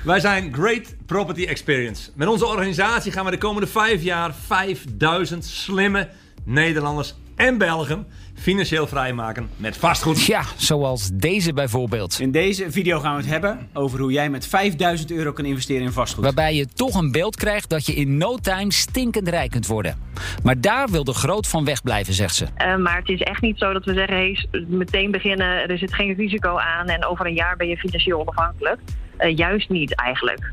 Wij 0.04 0.20
zijn 0.20 0.52
Great 0.54 0.94
Property 1.06 1.44
Experience. 1.44 2.10
Met 2.14 2.28
onze 2.28 2.46
organisatie 2.46 3.12
gaan 3.12 3.24
we 3.24 3.30
de 3.30 3.38
komende 3.38 3.66
vijf 3.68 4.02
jaar 4.02 4.34
5000 4.34 5.44
slimme 5.44 6.08
Nederlanders 6.44 7.14
en 7.36 7.58
Belgen 7.58 8.06
financieel 8.34 8.86
vrijmaken 8.86 9.50
met 9.56 9.76
vastgoed. 9.76 10.24
Ja, 10.24 10.42
zoals 10.56 11.10
deze 11.12 11.52
bijvoorbeeld. 11.52 12.20
In 12.20 12.30
deze 12.30 12.70
video 12.70 13.00
gaan 13.00 13.16
we 13.16 13.20
het 13.22 13.30
hebben 13.30 13.68
over 13.72 14.00
hoe 14.00 14.12
jij 14.12 14.30
met 14.30 14.46
5000 14.46 15.10
euro 15.10 15.32
kan 15.32 15.44
investeren 15.44 15.82
in 15.82 15.92
vastgoed. 15.92 16.24
Waarbij 16.24 16.54
je 16.54 16.66
toch 16.66 16.94
een 16.94 17.12
beeld 17.12 17.36
krijgt 17.36 17.70
dat 17.70 17.86
je 17.86 17.94
in 17.94 18.16
no 18.16 18.36
time 18.36 18.72
stinkend 18.72 19.28
rijk 19.28 19.50
kunt 19.50 19.66
worden. 19.66 19.98
Maar 20.42 20.60
daar 20.60 20.88
wil 20.88 21.04
de 21.04 21.14
groot 21.14 21.48
van 21.48 21.64
weg 21.64 21.82
blijven, 21.82 22.14
zegt 22.14 22.34
ze. 22.34 22.46
Eh, 22.54 22.76
maar 22.76 22.96
het 22.96 23.08
is 23.08 23.20
echt 23.20 23.40
niet 23.40 23.58
zo 23.58 23.72
dat 23.72 23.84
we 23.84 23.94
zeggen, 23.94 24.16
hey, 24.16 24.46
meteen 24.68 25.10
beginnen, 25.10 25.68
er 25.68 25.78
zit 25.78 25.94
geen 25.94 26.14
risico 26.14 26.56
aan 26.56 26.86
en 26.86 27.04
over 27.04 27.26
een 27.26 27.34
jaar 27.34 27.56
ben 27.56 27.68
je 27.68 27.76
financieel 27.76 28.20
onafhankelijk. 28.20 28.80
Eh, 29.16 29.36
juist 29.36 29.68
niet 29.68 29.94
eigenlijk. 29.94 30.52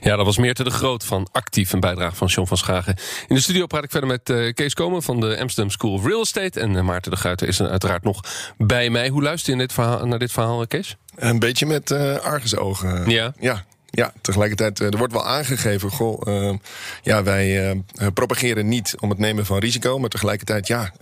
Ja, 0.00 0.16
dat 0.16 0.26
was 0.26 0.38
Meerte 0.38 0.64
de 0.64 0.70
Groot 0.70 1.04
van 1.04 1.28
Actief, 1.32 1.72
een 1.72 1.80
bijdrage 1.80 2.16
van 2.16 2.26
John 2.26 2.48
van 2.48 2.56
Schagen. 2.56 2.94
In 3.28 3.34
de 3.34 3.40
studio 3.40 3.66
praat 3.66 3.84
ik 3.84 3.90
verder 3.90 4.08
met 4.08 4.30
eh, 4.30 4.52
Kees 4.54 4.74
Komen 4.74 5.02
van 5.02 5.20
de 5.20 5.38
Amsterdam 5.40 5.70
School 5.70 5.92
of 5.92 6.06
Real 6.06 6.20
Estate. 6.20 6.60
En 6.60 6.76
eh, 6.76 6.82
Maarten 6.82 7.10
de 7.10 7.16
Guiter 7.16 7.48
is 7.48 7.58
er 7.58 7.68
uiteraard 7.68 8.02
nog 8.02 8.20
bij 8.58 8.90
mij. 8.90 9.08
Hoe 9.08 9.22
luister 9.22 9.46
je 9.46 9.60
in 9.60 9.66
dit 9.66 9.72
verhaal, 9.72 10.06
naar 10.06 10.18
dit 10.18 10.32
verhaal, 10.32 10.60
eh, 10.60 10.66
Kees? 10.66 10.96
Een 11.16 11.38
beetje 11.38 11.66
met 11.66 11.90
eh 11.90 12.16
argusogen. 12.16 13.10
Ja. 13.10 13.32
Ja. 13.38 13.64
Ja, 13.92 14.12
tegelijkertijd, 14.20 14.78
er 14.78 14.98
wordt 14.98 15.12
wel 15.12 15.26
aangegeven, 15.26 15.90
goh, 15.90 16.48
eh, 16.48 16.54
ja, 17.02 17.22
wij 17.22 17.82
propageren 18.14 18.68
niet 18.68 18.94
om 19.00 19.10
het 19.10 19.18
nemen 19.18 19.46
van 19.46 19.58
risico, 19.58 19.98
maar 19.98 20.08
tegelijkertijd, 20.08 20.66
ja, 20.66 20.92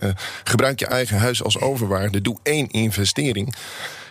gebruik 0.43 0.79
je 0.79 0.85
eigen 0.85 1.17
huis 1.17 1.43
als 1.43 1.59
overwaarde, 1.59 2.21
doe 2.21 2.37
één 2.43 2.69
investering. 2.69 3.55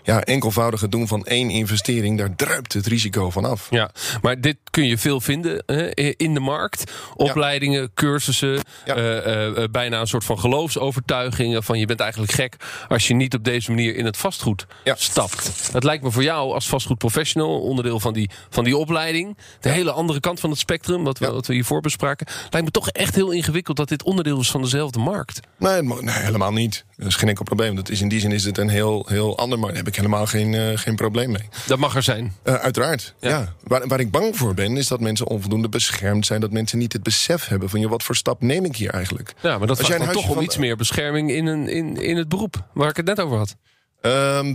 Ja, 0.08 0.22
enkelvoudige 0.24 0.88
doen 0.88 1.08
van 1.08 1.24
één 1.24 1.50
investering, 1.50 2.18
daar 2.18 2.34
druipt 2.36 2.72
het 2.72 2.86
risico 2.86 3.30
van 3.30 3.44
af. 3.44 3.66
Ja, 3.70 3.90
maar 4.22 4.40
dit 4.40 4.56
kun 4.70 4.84
je 4.86 4.98
veel 4.98 5.20
vinden 5.20 5.64
eh, 5.66 6.12
in 6.16 6.34
de 6.34 6.40
markt. 6.40 6.92
Opleidingen, 7.16 7.90
cursussen, 7.94 8.60
Ja. 8.84 8.94
eh, 8.94 9.16
eh, 9.18 9.62
eh, 9.62 9.70
bijna 9.70 10.00
een 10.00 10.06
soort 10.06 10.24
van 10.24 10.38
geloofsovertuigingen 10.38 11.62
van 11.62 11.78
je 11.78 11.86
bent 11.86 12.00
eigenlijk 12.00 12.32
gek 12.32 12.56
als 12.88 13.08
je 13.08 13.14
niet 13.14 13.34
op 13.34 13.44
deze 13.44 13.70
manier 13.70 13.96
in 13.96 14.04
het 14.04 14.16
vastgoed 14.16 14.66
Ja. 14.84 14.94
stapt. 14.98 15.70
Het 15.72 15.84
lijkt 15.84 16.02
me 16.02 16.10
voor 16.10 16.22
jou 16.22 16.52
als 16.54 16.68
vastgoedprofessional, 16.68 17.60
onderdeel 17.60 18.00
van 18.00 18.12
die, 18.12 18.30
van 18.50 18.64
die 18.64 18.76
opleiding, 18.76 19.36
de 19.60 19.68
hele 19.68 19.90
andere 19.92 20.20
kant 20.20 20.40
van 20.40 20.50
het 20.50 20.58
spectrum, 20.58 21.04
wat 21.04 21.18
we, 21.18 21.30
wat 21.30 21.46
we 21.46 21.52
hiervoor 21.54 21.80
bespraken, 21.80 22.26
lijkt 22.50 22.66
me 22.66 22.72
toch 22.72 22.88
echt 22.88 23.14
heel 23.14 23.30
ingewikkeld 23.30 23.76
dat 23.76 23.88
dit 23.88 24.02
onderdeel 24.02 24.40
is 24.40 24.50
van 24.50 24.62
dezelfde 24.62 24.98
markt. 24.98 25.40
Nee, 25.58 25.82
het 25.94 26.10
helemaal 26.12 26.52
niet. 26.52 26.84
Dat 26.96 27.06
is 27.06 27.14
geen 27.16 27.28
enkel 27.28 27.44
probleem. 27.44 27.74
Dat 27.76 27.88
is, 27.88 28.00
in 28.00 28.08
die 28.08 28.20
zin 28.20 28.32
is 28.32 28.44
het 28.44 28.58
een 28.58 28.68
heel, 28.68 29.06
heel 29.08 29.38
ander, 29.38 29.60
daar 29.60 29.74
heb 29.74 29.86
ik 29.86 29.96
helemaal 29.98 30.26
geen, 30.26 30.54
eh, 30.54 30.78
geen 30.78 30.96
probleem 30.96 31.30
mee. 31.30 31.48
Dat 31.66 31.78
mag 31.78 31.96
er 31.96 32.02
zijn. 32.02 32.32
Eh, 32.42 32.54
uiteraard, 32.54 33.14
Ja. 33.20 33.28
ja. 33.28 33.54
Waar, 33.62 33.86
waar 33.86 34.00
ik 34.00 34.10
bang 34.10 34.36
voor 34.36 34.54
ben, 34.54 34.76
is 34.76 34.88
dat 34.88 35.00
mensen 35.00 35.26
onvoldoende 35.26 35.68
beschermd 35.68 36.26
zijn. 36.26 36.40
Dat 36.40 36.50
mensen 36.52 36.78
niet 36.78 36.92
het 36.92 37.02
besef 37.02 37.46
hebben 37.46 37.68
van, 37.70 37.80
joh, 37.80 37.90
wat 37.90 38.02
voor 38.02 38.16
stap 38.16 38.42
neem 38.42 38.64
ik 38.64 38.76
hier 38.76 38.90
eigenlijk? 38.90 39.34
Ja, 39.42 39.58
maar 39.58 39.66
dat 39.66 39.78
Als 39.78 39.86
vraagt 39.86 40.12
toch 40.12 40.28
om 40.28 40.40
iets 40.42 40.56
meer 40.56 40.76
bescherming 40.76 41.30
in, 41.30 41.46
een, 41.46 41.68
in, 41.68 41.96
in 41.96 42.16
het 42.16 42.28
beroep, 42.28 42.64
waar 42.74 42.88
ik 42.90 42.96
het 42.96 43.06
net 43.06 43.20
over 43.20 43.36
had. 43.36 43.56
Ehm, 44.00 44.54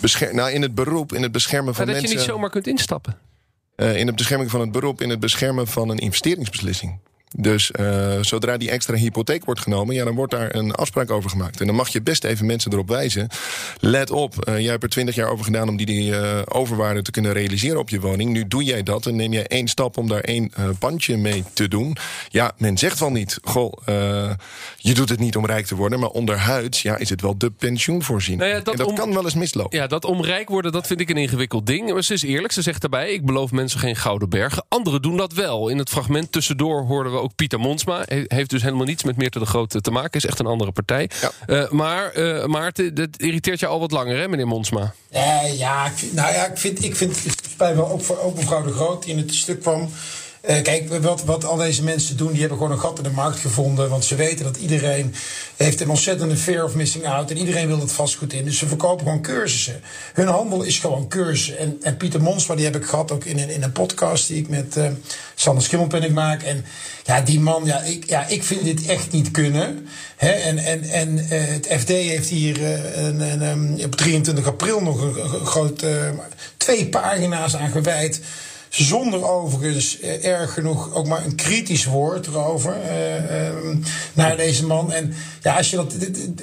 bescher- 0.00 0.34
nou, 0.34 0.50
in 0.50 0.62
het 0.62 0.74
beroep, 0.74 1.12
in 1.12 1.22
het 1.22 1.32
beschermen 1.32 1.68
Ja, 1.70 1.74
van 1.76 1.84
dat 1.86 1.94
mensen... 1.94 2.10
je 2.12 2.16
niet 2.18 2.26
zomaar 2.26 2.50
kunt 2.50 2.66
instappen. 2.66 3.18
Eh, 3.76 3.96
in 3.96 4.06
het 4.06 4.16
bescherming 4.16 4.50
van 4.50 4.60
het 4.60 4.72
beroep, 4.72 5.00
in 5.00 5.10
het 5.10 5.20
beschermen 5.20 5.66
van 5.66 5.88
een 5.88 5.98
investeringsbeslissing. 5.98 6.98
Dus 7.36 7.70
eh, 7.70 8.18
zodra 8.20 8.56
die 8.56 8.70
extra 8.70 8.94
hypotheek 8.94 9.44
wordt 9.44 9.60
genomen, 9.60 9.94
ja, 9.94 10.04
dan 10.04 10.14
wordt 10.14 10.32
daar 10.32 10.54
een 10.54 10.72
afspraak 10.74 11.10
over 11.10 11.30
gemaakt. 11.30 11.60
En 11.60 11.66
dan 11.66 11.74
mag 11.76 11.88
je 11.88 12.02
best 12.02 12.24
even 12.24 12.46
mensen 12.46 12.72
erop 12.72 12.88
wijzen. 12.88 13.28
Let 13.80 14.10
op, 14.10 14.44
eh, 14.44 14.58
jij 14.58 14.70
hebt 14.70 14.82
er 14.82 14.88
twintig 14.88 15.14
jaar 15.14 15.28
over 15.30 15.44
gedaan 15.44 15.68
om 15.68 15.76
die, 15.76 15.86
die 15.86 16.16
eh, 16.16 16.42
overwaarde 16.48 17.02
te 17.02 17.10
kunnen 17.10 17.32
realiseren 17.32 17.78
op 17.78 17.88
je 17.88 18.00
woning. 18.00 18.30
Nu 18.30 18.48
doe 18.48 18.62
jij 18.64 18.82
dat 18.82 19.06
en 19.06 19.16
neem 19.16 19.32
jij 19.32 19.46
één 19.46 19.68
stap 19.68 19.96
om 19.96 20.08
daar 20.08 20.20
één 20.20 20.52
pandje 20.78 21.16
mee 21.16 21.44
te 21.52 21.68
doen. 21.68 21.96
Ja, 22.28 22.52
men 22.56 22.78
zegt 22.78 22.98
wel 22.98 23.10
niet, 23.10 23.38
goh, 23.42 23.72
je 24.76 24.94
doet 24.94 25.08
het 25.08 25.18
niet 25.18 25.36
om 25.36 25.46
rijk 25.46 25.66
te 25.66 25.74
worden, 25.74 26.00
maar 26.00 26.08
onderhuids 26.10 26.82
ja, 26.82 26.96
is 26.96 27.08
het 27.10 27.20
wel 27.20 27.38
de 27.38 27.50
pensioenvoorziening. 27.50 28.42
Nou 28.42 28.58
ja, 28.58 28.64
dat 28.64 28.72
en 28.72 28.78
dat 28.78 28.88
om- 28.88 28.94
kan 28.94 29.14
wel 29.14 29.24
eens 29.24 29.34
mislopen. 29.34 29.78
Ja, 29.78 29.86
dat 29.86 30.04
om 30.04 30.22
rijk 30.24 30.48
worden, 30.48 30.72
dat 30.72 30.86
vind 30.86 31.00
ik 31.00 31.10
een 31.10 31.16
ingewikkeld 31.16 31.66
ding. 31.66 31.92
Maar 31.92 32.04
ze 32.04 32.12
is 32.12 32.22
eerlijk, 32.22 32.52
ze 32.52 32.62
zegt 32.62 32.80
daarbij... 32.80 33.12
ik 33.12 33.24
beloof 33.26 33.52
mensen 33.52 33.80
geen 33.80 33.96
gouden 33.96 34.28
bergen. 34.28 34.64
Anderen 34.68 35.02
doen 35.02 35.16
dat 35.16 35.32
wel. 35.32 35.68
In 35.68 35.78
het 35.78 35.88
fragment 35.88 36.32
tussendoor 36.32 36.82
hoorden 36.84 37.12
we 37.12 37.17
ook 37.22 37.34
Pieter 37.34 37.60
Monsma. 37.60 38.02
He- 38.04 38.24
heeft 38.26 38.50
dus 38.50 38.62
helemaal 38.62 38.86
niets 38.86 39.04
met 39.04 39.16
Meerte 39.16 39.38
de 39.38 39.46
Grote 39.46 39.80
te 39.80 39.90
maken. 39.90 40.10
Is 40.20 40.26
echt 40.26 40.38
een 40.38 40.46
andere 40.46 40.72
partij. 40.72 41.10
Ja. 41.20 41.30
Eh, 41.46 41.70
maar 41.70 42.12
eh, 42.12 42.44
Maarten, 42.46 42.94
dat 42.94 43.08
irriteert 43.16 43.60
je 43.60 43.66
al 43.66 43.80
wat 43.80 43.90
langer, 43.90 44.18
hè, 44.18 44.28
meneer 44.28 44.46
Monsma? 44.46 44.94
Eh, 45.10 45.58
ja, 45.58 45.86
ik 45.86 45.92
vind, 45.94 46.12
nou 46.12 46.32
ja, 46.32 46.46
ik 46.46 46.58
vind, 46.58 46.84
ik 46.84 46.96
vind 46.96 47.24
het 47.24 47.42
spijt 47.52 47.74
me 47.76 47.90
ook 47.90 48.02
voor 48.02 48.18
ook 48.20 48.36
mevrouw 48.36 48.62
de 48.62 48.72
Groot 48.72 49.02
die 49.02 49.12
in 49.12 49.18
het 49.18 49.34
stuk 49.34 49.60
kwam. 49.60 49.90
Eh, 50.40 50.62
kijk, 50.62 51.02
wat, 51.02 51.24
wat 51.24 51.44
al 51.44 51.56
deze 51.56 51.82
mensen 51.82 52.16
doen, 52.16 52.30
die 52.30 52.40
hebben 52.40 52.58
gewoon 52.58 52.72
een 52.72 52.80
gat 52.80 52.96
in 52.98 53.02
de 53.02 53.10
markt 53.10 53.38
gevonden. 53.38 53.88
Want 53.88 54.04
ze 54.04 54.14
weten 54.14 54.44
dat 54.44 54.56
iedereen 54.56 55.14
heeft 55.56 55.80
een 55.80 55.88
ontzettende 55.88 56.36
fear 56.36 56.64
of 56.64 56.74
missing 56.74 57.06
out. 57.06 57.30
En 57.30 57.36
iedereen 57.38 57.66
wil 57.66 57.80
het 57.80 57.92
vastgoed 57.92 58.32
in. 58.32 58.44
Dus 58.44 58.58
ze 58.58 58.66
verkopen 58.66 59.06
gewoon 59.06 59.22
cursussen. 59.22 59.80
Hun 60.12 60.26
handel 60.26 60.62
is 60.62 60.78
gewoon 60.78 61.08
cursussen. 61.08 61.58
En, 61.58 61.76
en 61.82 61.96
Pieter 61.96 62.22
Monsma, 62.22 62.54
die 62.54 62.64
heb 62.64 62.76
ik 62.76 62.84
gehad 62.84 63.10
ook 63.12 63.24
in 63.24 63.38
een, 63.38 63.50
in 63.50 63.62
een 63.62 63.72
podcast 63.72 64.28
die 64.28 64.36
ik 64.38 64.48
met 64.48 64.76
eh 64.76 64.86
Sander 65.40 65.62
Schimmelpenning 65.62 66.14
maak. 66.14 66.42
En 66.42 66.64
ja, 67.04 67.20
die 67.20 67.40
man, 67.40 67.64
ja, 67.64 67.80
ik, 67.80 68.08
ja, 68.08 68.26
ik 68.26 68.44
vind 68.44 68.64
dit 68.64 68.86
echt 68.86 69.12
niet 69.12 69.30
kunnen. 69.30 69.88
Hè? 70.16 70.30
En, 70.30 70.58
en, 70.58 70.82
en 70.82 71.18
eh, 71.18 71.40
het 71.44 71.66
FD 71.78 71.88
heeft 71.88 72.28
hier 72.28 72.64
eh, 72.64 73.04
een, 73.04 73.42
ehm, 73.42 73.84
op 73.84 73.96
23 73.96 74.46
april 74.46 74.80
nog 74.80 75.00
een, 75.00 75.40
een 75.40 75.46
groot, 75.46 75.82
eh, 75.82 76.10
twee 76.56 76.88
pagina's 76.88 77.56
aan 77.56 77.70
gewijd. 77.70 78.20
Zonder 78.68 79.24
overigens 79.30 80.00
eh, 80.00 80.24
erg 80.24 80.52
genoeg 80.52 80.94
ook 80.94 81.06
maar 81.06 81.24
een 81.24 81.34
kritisch 81.34 81.84
woord 81.84 82.26
erover 82.26 82.72
eh, 82.82 83.46
ehm, 83.46 83.76
naar 84.12 84.36
deze 84.36 84.66
man. 84.66 84.92
En 84.92 85.14
ja, 85.42 85.56
als 85.56 85.70
je 85.70 85.76
dat 85.76 85.94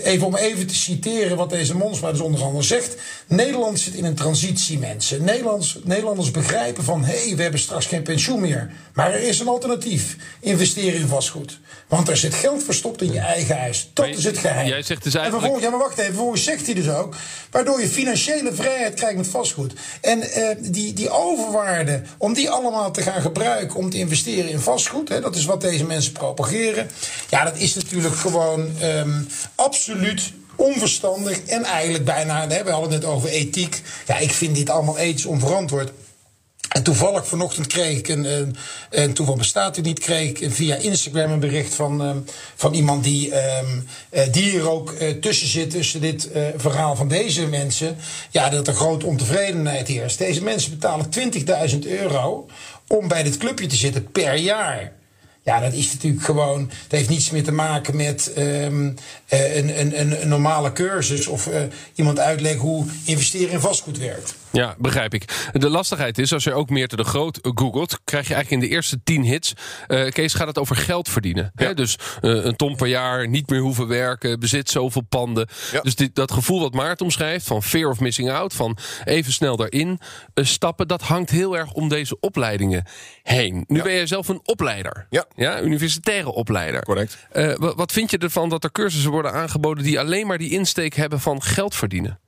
even 0.04 0.28
om 0.28 0.36
even 0.36 0.68
te 0.68 0.76
citeren 0.76 1.38
wat 1.38 1.50
deze 1.50 1.76
Monsma 1.76 2.12
dus 2.12 2.20
onder 2.20 2.44
andere 2.44 2.64
zegt. 2.64 2.96
Nederland 3.28 3.80
zit 3.80 3.94
in 3.94 4.06
een 4.06 4.16
transitie, 4.16 4.80
mensen. 4.80 5.24
Nederlands, 5.24 5.80
Nederlanders 5.84 6.32
begrijpen 6.32 6.84
van 6.84 7.04
hé, 7.06 7.26
hey, 7.26 7.36
we 7.36 7.42
hebben 7.42 7.60
straks 7.60 7.86
geen 7.86 8.04
pensioen 8.04 8.40
meer. 8.40 8.72
Maar 8.94 9.14
er 9.14 9.22
is 9.22 9.40
een 9.40 9.48
alternatief. 9.48 10.16
Investeren 10.40 11.00
in 11.00 11.08
vastgoed. 11.08 11.60
Want 11.88 12.10
er 12.10 12.18
zit 12.18 12.34
geld 12.34 12.64
verstopt 12.64 13.02
in 13.02 13.12
je 13.12 13.20
eigen 13.20 13.58
huis. 13.58 13.90
Dat 13.94 14.08
is 14.08 14.24
het 14.24 14.38
geheim. 14.38 14.68
jij 14.68 14.82
zegt 14.82 15.04
dus 15.04 15.14
En 15.14 15.20
eigenlijk- 15.20 15.32
vervolgens, 15.32 15.64
ja, 15.64 15.70
maar 15.70 15.88
wacht 15.88 15.98
even. 15.98 16.14
Vervolgens 16.14 16.44
zegt 16.44 16.66
hij 16.66 16.76
dus 16.76 16.90
ook. 16.90 17.16
Waardoor 17.52 17.82
je 17.82 17.88
financiële 17.88 18.54
vrijheid 18.54 18.94
krijgt 18.94 19.18
met 19.18 19.28
vastgoed. 19.28 19.74
En 20.02 20.22
eh, 20.22 20.56
die, 20.60 20.94
die 20.94 21.10
overwaarde, 21.10 22.02
om 22.18 22.34
die 22.34 22.50
allemaal 22.50 22.92
te 22.92 23.02
gaan 23.02 23.22
gebruiken 23.22 23.76
om 23.78 23.90
te 23.90 23.98
investeren 23.98 24.50
in 24.50 24.60
vastgoed. 24.60 25.10
Hè, 25.10 25.22
dat 25.22 25.36
is 25.36 25.46
wat 25.46 25.62
deze 25.62 25.86
mensen 25.86 26.12
propageren. 26.12 26.90
Ja, 27.30 27.44
dat 27.44 27.58
is 27.58 27.76
natuurlijk 27.76 28.16
gewoon 28.16 28.70
ehm, 28.80 29.22
absoluut 29.56 30.32
onverstandig. 30.56 31.42
En 31.44 31.64
eigenlijk 31.64 32.06
bijna, 32.06 32.48
we 32.48 32.72
hadden 32.72 32.92
het 32.92 33.02
net 33.02 33.12
over 33.12 33.30
ethiek. 33.30 33.82
Ja, 34.08 34.18
ik 34.18 34.32
vind 34.32 34.56
dit 34.56 34.70
allemaal 34.70 34.98
ethisch 34.98 35.26
onverantwoord. 35.26 35.92
En 36.76 36.84
toevallig 36.84 37.28
vanochtend 37.28 37.68
kreeg 37.68 37.98
ik 37.98 38.08
een, 38.08 38.24
een, 38.24 38.56
en 38.90 39.14
toeval 39.14 39.36
bestaat 39.36 39.76
het 39.76 39.86
niet, 39.86 40.00
kreeg 40.00 40.30
ik 40.30 40.52
via 40.52 40.76
Instagram 40.76 41.32
een 41.32 41.40
bericht 41.40 41.74
van, 41.74 42.04
ehm, 42.04 42.18
van 42.56 42.74
iemand 42.74 43.04
die, 43.04 43.32
ehm, 43.32 43.80
eh, 44.10 44.32
die 44.32 44.44
hier 44.44 44.70
ook 44.70 44.92
eh, 44.92 45.10
tussen 45.12 45.48
zit, 45.48 45.70
tussen 45.70 46.02
dit 46.02 46.32
eh, 46.32 46.44
verhaal 46.56 46.96
van 46.96 47.08
deze 47.08 47.48
mensen. 47.48 47.98
Ja, 48.30 48.50
dat 48.50 48.68
er 48.68 48.74
grote 48.74 49.06
ontevredenheid 49.06 49.88
heerst. 49.88 50.18
Deze 50.18 50.44
mensen 50.44 50.72
betalen 50.72 51.10
20.000 51.10 51.86
euro 51.86 52.48
om 52.88 53.08
bij 53.08 53.24
dit 53.24 53.38
clubje 53.38 53.68
te 53.68 53.76
zitten 53.76 54.12
per 54.12 54.36
jaar. 54.36 54.92
Ja, 55.44 55.60
dat 55.60 55.74
is 55.74 55.94
natuurlijk 55.94 56.24
gewoon. 56.24 56.60
Het 56.60 56.92
heeft 56.92 57.10
niets 57.10 57.30
meer 57.30 57.44
te 57.44 57.52
maken 57.52 57.96
met 57.96 58.34
eh, 58.34 58.64
een, 58.64 58.98
een, 59.30 60.00
een, 60.00 60.22
een 60.22 60.28
normale 60.28 60.72
cursus 60.72 61.28
of 61.28 61.50
iemand 61.94 62.20
uitleggen 62.20 62.62
hoe 62.62 62.86
investeren 63.06 63.52
in 63.52 63.60
vastgoed 63.60 63.98
werkt. 63.98 64.36
Ja, 64.56 64.76
begrijp 64.78 65.14
ik. 65.14 65.50
De 65.54 65.70
lastigheid 65.70 66.18
is, 66.18 66.34
als 66.34 66.44
je 66.44 66.54
ook 66.54 66.70
meer 66.70 66.88
te 66.88 66.96
de 66.96 67.04
Groot 67.04 67.40
googelt... 67.42 68.00
krijg 68.04 68.28
je 68.28 68.34
eigenlijk 68.34 68.64
in 68.64 68.70
de 68.70 68.76
eerste 68.76 69.04
tien 69.04 69.24
hits... 69.24 69.54
eh, 69.88 70.10
Kees, 70.12 70.34
gaat 70.34 70.48
het 70.48 70.58
over 70.58 70.76
geld 70.76 71.10
verdienen. 71.10 71.52
Hè? 71.56 71.74
Dus 71.74 71.98
eh, 72.22 72.32
een 72.46 72.56
ton 72.56 72.76
per 72.76 72.88
jaar, 72.88 73.28
niet 73.28 73.50
meer 73.50 73.60
hoeven 73.60 73.88
werken... 73.88 74.40
bezit 74.40 74.70
zoveel 74.70 75.02
panden. 75.02 75.48
Ja. 75.72 75.82
Dus 75.82 75.96
dit, 75.96 76.16
dat 76.16 76.32
gevoel 76.32 76.60
wat 76.60 76.74
Maarten 76.74 77.06
omschrijft... 77.06 77.48
van 77.48 77.64
fear 77.64 77.90
of 77.90 78.00
missing 78.00 78.32
out, 78.32 78.54
van 78.54 78.78
even 79.04 79.34
snel 79.34 79.56
daarin 79.56 80.00
eh, 80.34 80.46
stappen... 80.46 80.88
dat 80.88 81.02
hangt 81.02 81.30
heel 81.30 81.58
erg 81.58 81.72
om 81.72 81.90
deze 81.90 82.20
opleidingen 82.20 82.84
heen. 83.24 83.64
Nu 83.68 83.78
Ja. 83.78 83.84
ben 83.84 83.94
jij 83.94 84.08
zelf 84.08 84.28
een 84.28 84.42
opleider. 84.44 85.08
Ja. 85.10 85.26
ja 85.36 85.62
universitaire 85.62 86.32
opleider. 86.34 86.84
Correct. 86.84 87.18
Wa- 87.34 87.76
wat 87.76 87.92
vind 87.92 88.12
je 88.12 88.18
ervan 88.18 88.50
dat 88.50 88.64
er 88.64 88.72
cursussen 88.72 89.12
worden 89.12 89.32
aangeboden... 89.34 89.84
die 89.84 90.00
alleen 90.00 90.28
maar 90.28 90.38
die 90.38 90.50
insteek 90.50 90.94
hebben 90.96 91.20
van 91.20 91.42
geld 91.42 91.76
verdienen? 91.76 92.20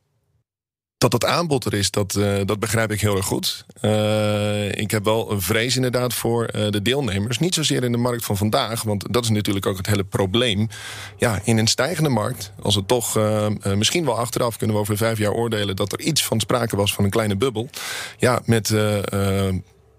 Dat 0.97 1.13
het 1.13 1.25
aanbod 1.25 1.65
er 1.65 1.73
is, 1.73 1.91
dat, 1.91 2.15
eh, 2.15 2.35
dat 2.45 2.59
begrijp 2.59 2.91
ik 2.91 3.01
heel 3.01 3.15
erg 3.15 3.25
goed. 3.25 3.65
Eh, 3.81 4.71
ik 4.71 4.91
heb 4.91 5.03
wel 5.03 5.31
een 5.31 5.41
vrees 5.41 5.75
inderdaad 5.75 6.13
voor 6.13 6.45
eh, 6.45 6.69
de 6.69 6.81
deelnemers. 6.81 7.39
Niet 7.39 7.53
zozeer 7.53 7.83
in 7.83 7.91
de 7.91 7.97
markt 7.97 8.25
van 8.25 8.37
vandaag, 8.37 8.83
want 8.83 9.13
dat 9.13 9.23
is 9.23 9.29
natuurlijk 9.29 9.65
ook 9.65 9.77
het 9.77 9.87
hele 9.87 10.03
probleem. 10.03 10.67
Ja, 11.17 11.39
in 11.43 11.57
een 11.57 11.67
stijgende 11.67 12.09
markt, 12.09 12.51
als 12.61 12.75
het 12.75 12.87
toch 12.87 13.19
misschien 13.75 14.05
wel 14.05 14.17
achteraf 14.17 14.57
kunnen 14.57 14.75
we 14.75 14.81
over 14.81 14.97
vijf 14.97 15.17
jaar 15.17 15.31
oordelen 15.31 15.75
dat 15.75 15.91
er 15.91 15.99
iets 15.99 16.23
van 16.23 16.39
sprake 16.39 16.75
was 16.75 16.93
van 16.93 17.03
een 17.03 17.09
kleine 17.09 17.35
bubbel. 17.35 17.69
Ja, 18.17 18.41
met. 18.45 18.73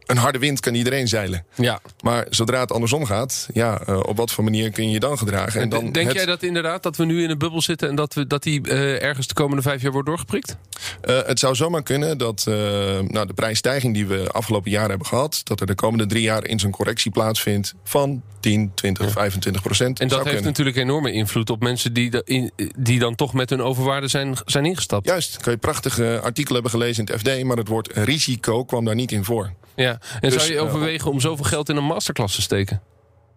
Een 0.09 0.17
harde 0.17 0.39
wind 0.39 0.61
kan 0.61 0.75
iedereen 0.75 1.09
zeilen. 1.09 1.45
Ja. 1.55 1.81
Maar 2.03 2.27
zodra 2.31 2.61
het 2.61 2.73
andersom 2.73 3.05
gaat, 3.05 3.49
ja, 3.53 3.81
eh, 3.87 4.01
op 4.03 4.17
wat 4.17 4.33
voor 4.33 4.45
manier 4.45 4.71
kun 4.71 4.85
je 4.87 4.91
je 4.91 5.01
dan 5.01 5.19
gedragen? 5.19 5.61
En 5.61 5.69
dan 5.69 5.93
Denk 5.93 6.07
het- 6.07 6.17
jij 6.17 6.27
dat 6.27 6.43
inderdaad 6.43 6.83
dat 6.83 6.97
we 6.97 7.05
nu 7.05 7.23
in 7.23 7.31
een 7.31 7.39
bubbel 7.39 7.63
zitten 7.63 7.89
en 7.89 7.95
dat, 7.95 8.15
we, 8.15 8.27
dat 8.27 8.43
die 8.43 8.61
eh, 8.69 9.03
ergens 9.03 9.27
de 9.27 9.35
komende 9.35 9.63
vijf 9.63 9.83
jaar 9.83 9.93
wordt 9.93 10.07
doorgeprikt? 10.09 10.57
Eh, 11.01 11.19
het 11.27 11.39
zou 11.39 11.55
zomaar 11.55 11.83
kunnen 11.83 12.19
dat 12.19 12.43
nou, 12.47 13.27
de 13.27 13.33
prijsstijging 13.35 13.95
die 13.95 14.07
we 14.07 14.29
afgelopen 14.33 14.71
jaar 14.71 14.89
hebben 14.89 15.07
gehad, 15.07 15.41
dat 15.45 15.61
er 15.61 15.67
de 15.67 15.75
komende 15.75 16.07
drie 16.07 16.23
jaar 16.23 16.45
in 16.47 16.59
zo'n 16.59 16.71
correctie 16.71 17.11
plaatsvindt 17.11 17.75
van 17.85 18.23
10, 18.41 18.71
20, 18.75 19.11
25 19.11 19.63
procent. 19.63 20.01
En 20.01 20.09
dat 20.09 20.17
heeft 20.19 20.31
kunnen. 20.31 20.45
natuurlijk 20.47 20.77
enorme 20.77 21.13
invloed 21.13 21.51
op 21.51 21.63
mensen 21.63 21.93
die, 21.93 22.11
da- 22.11 22.23
in- 22.25 22.51
die 22.77 22.99
dan 22.99 23.15
toch 23.15 23.33
met 23.33 23.51
hun 23.51 23.63
overwaarde 23.63 24.09
zijn, 24.09 24.37
zijn 24.45 24.65
ingestapt. 24.65 25.07
Juist, 25.07 25.37
kan 25.37 25.53
je 25.53 25.59
prachtige 25.59 26.21
artikelen 26.23 26.53
hebben 26.63 26.81
gelezen 26.81 27.05
in 27.07 27.13
het 27.13 27.21
FD, 27.23 27.43
maar 27.45 27.57
het 27.57 27.69
woord 27.69 27.91
risico 27.93 28.65
kwam 28.65 28.85
daar 28.85 28.95
niet 28.95 29.13
in 29.13 29.25
voor. 29.25 29.53
Ja. 29.79 29.99
En 30.21 30.31
Dus, 30.31 30.35
zou 30.35 30.53
je 30.53 30.59
eh, 30.59 30.65
overwegen 30.65 31.11
om 31.11 31.21
zoveel 31.21 31.45
geld 31.45 31.69
in 31.69 31.77
een 31.77 31.85
masterclass 31.85 32.35
te 32.35 32.43
steken? 32.43 32.83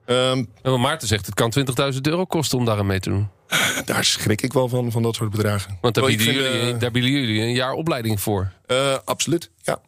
En 0.05 0.47
wat 0.61 0.77
Maarten 0.79 1.07
zegt, 1.07 1.25
het 1.25 1.35
kan 1.35 1.53
20.000 1.93 1.99
euro 2.01 2.25
kosten 2.25 2.57
om 2.57 2.65
daaraan 2.65 2.85
mee 2.85 2.99
te 2.99 3.09
doen. 3.09 3.29
daar 3.85 4.03
schrik 4.05 4.41
ik 4.41 4.53
wel 4.53 4.69
van, 4.69 4.91
van 4.91 5.01
dat 5.01 5.15
soort 5.15 5.29
bedragen. 5.31 5.77
Want 5.81 5.95
daar 5.95 6.05
bieden, 6.05 6.33
jullie, 6.33 6.73
eh, 6.73 6.79
daar 6.79 6.91
bieden 6.91 7.11
jullie 7.11 7.41
een 7.41 7.53
jaar 7.53 7.73
opleiding 7.73 8.21
voor. 8.21 8.51
eh, 8.67 8.97
absoluut, 9.05 9.49
ja. 9.61 9.79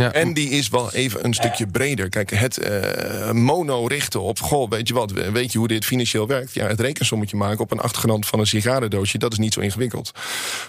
Ja. 0.00 0.12
En 0.12 0.34
die 0.34 0.48
is 0.48 0.68
wel 0.68 0.92
even 0.92 1.24
een 1.24 1.34
stukje 1.34 1.66
breder. 1.66 2.08
Kijk, 2.08 2.30
het 2.30 2.58
eh, 2.58 3.30
mono 3.30 3.86
richten 3.86 4.20
op... 4.20 4.40
Goh, 4.40 4.70
weet 4.70 4.88
je 4.88 4.94
wat, 4.94 5.12
weet 5.12 5.52
je 5.52 5.58
hoe 5.58 5.68
dit 5.68 5.84
financieel 5.84 6.26
werkt? 6.26 6.54
Ja, 6.54 6.66
het 6.66 6.80
rekensommetje 6.80 7.36
maken 7.36 7.60
op 7.60 7.70
een 7.70 7.80
achtergrond 7.80 8.26
van 8.26 8.38
een 8.38 8.46
sigarendoosje... 8.46 9.18
dat 9.18 9.32
is 9.32 9.38
niet 9.38 9.52
zo 9.52 9.60
ingewikkeld. 9.60 10.10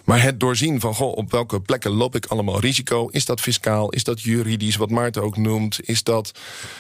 Maar 0.04 0.22
het 0.22 0.40
doorzien 0.40 0.80
van, 0.80 0.94
goh, 0.94 1.18
op 1.18 1.32
welke 1.32 1.62
plekken 1.62 1.92
loop 1.92 2.16
ik 2.16 2.26
allemaal 2.26 2.60
risico? 2.60 3.08
Is 3.08 3.26
dat 3.26 3.42
fiscaal? 3.42 3.90
Is 3.90 4.04
dat 4.04 4.22
juridisch, 4.22 4.76
wat 4.76 4.90
Maarten 4.90 5.24
ook 5.24 5.38
noemt? 5.38 5.80
Is 5.82 6.04
dat 6.04 6.32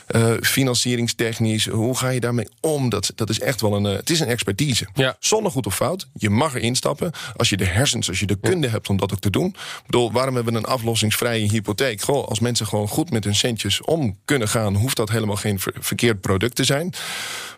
eh, 0.07 0.33
financieringstechnisch? 0.41 1.65
Hoe 1.65 1.97
ga 1.97 2.09
je 2.09 2.19
daarmee 2.19 2.47
om? 2.59 2.89
Dat, 2.89 3.11
dat 3.15 3.29
is 3.29 3.39
echt 3.39 3.61
wel 3.61 3.75
een... 3.75 3.85
eh, 3.85 3.95
het 3.95 4.09
is 4.09 4.19
een 4.19 4.27
expertise. 4.27 4.87
Ja. 4.93 5.15
Zonder 5.19 5.51
goed 5.51 5.65
of 5.65 5.75
fout. 5.75 6.07
Je 6.13 6.29
mag 6.29 6.55
erin 6.55 6.75
stappen. 6.75 7.11
Als 7.35 7.49
je 7.49 7.57
de 7.57 7.65
hersens, 7.65 8.07
als 8.09 8.19
je 8.19 8.25
de 8.25 8.37
kunde 8.41 8.67
hebt 8.67 8.89
om 8.89 8.97
dat 8.97 9.11
ook 9.11 9.19
te 9.19 9.29
doen. 9.29 9.47
Ik 9.47 9.85
bedoel, 9.85 10.11
waarom 10.11 10.35
hebben 10.35 10.53
we 10.53 10.59
een 10.59 10.65
aflossingsvrije 10.65 11.51
hypotheek? 11.51 12.01
Goh, 12.01 12.27
als 12.27 12.39
mensen 12.41 12.67
gewoon 12.67 12.87
goed 12.87 13.11
met 13.11 13.23
hun 13.23 13.35
centjes 13.35 13.81
om 13.81 14.17
kunnen 14.25 14.47
gaan... 14.47 14.75
hoeft 14.75 14.95
dat 14.97 15.09
helemaal 15.09 15.35
geen 15.35 15.59
ver- 15.59 15.73
verkeerd 15.79 16.21
product 16.21 16.55
te 16.55 16.63
zijn. 16.63 16.93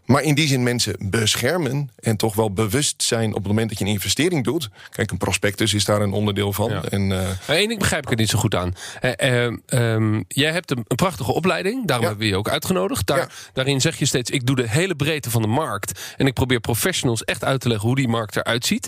Maar 0.06 0.22
in 0.24 0.36
die 0.36 0.48
zin 0.48 0.64
mensen 0.64 0.96
beschermen... 1.00 1.90
en 2.00 2.18
toch 2.18 2.36
wel 2.36 2.52
bewust 2.54 3.04
zijn 3.04 3.30
op 3.30 3.36
het 3.36 3.48
moment 3.48 3.70
dat 3.70 3.80
je 3.80 3.86
een 3.86 3.92
investering 3.92 4.44
doet. 4.44 4.70
Kijk, 4.90 5.12
een 5.12 5.18
prospectus 5.18 5.74
is 5.74 5.86
daar 5.86 6.02
een 6.02 6.12
onderdeel 6.12 6.54
van. 6.54 6.70
Ja. 6.70 6.84
En, 6.84 7.02
eh, 7.12 7.28
Maar 7.48 7.56
één 7.56 7.68
ding 7.68 7.80
begrijp 7.80 8.04
ik 8.04 8.12
er 8.12 8.18
niet 8.18 8.30
zo 8.30 8.40
goed 8.40 8.56
aan. 8.56 8.74
Eh, 9.02 9.46
eh, 9.46 9.54
ehm, 9.66 10.22
jij 10.28 10.52
hebt 10.52 10.72
een, 10.72 10.84
een 10.88 10.96
prachtige 10.96 11.34
opleiding. 11.34 11.88
Daarom 11.88 12.06
Ja. 12.06 12.10
hebben 12.12 12.28
we 12.28 12.34
je 12.34 12.38
ook 12.40 12.50
uitgenodigd. 12.50 13.08
Daar, 13.08 13.18
Ja. 13.18 13.28
Daarin 13.54 13.82
zeg 13.82 13.98
je 14.00 14.06
steeds, 14.06 14.30
ik 14.30 14.46
doe 14.46 14.56
de 14.56 14.70
hele 14.70 14.96
breedte 14.96 15.30
van 15.30 15.42
de 15.42 15.48
markt. 15.48 16.00
En 16.18 16.28
ik 16.28 16.34
probeer 16.34 16.60
professionals 16.60 17.24
echt 17.24 17.44
uit 17.44 17.62
te 17.62 17.68
leggen 17.68 17.88
hoe 17.88 17.96
die 17.98 18.08
markt 18.08 18.36
eruit 18.36 18.66
ziet. 18.66 18.88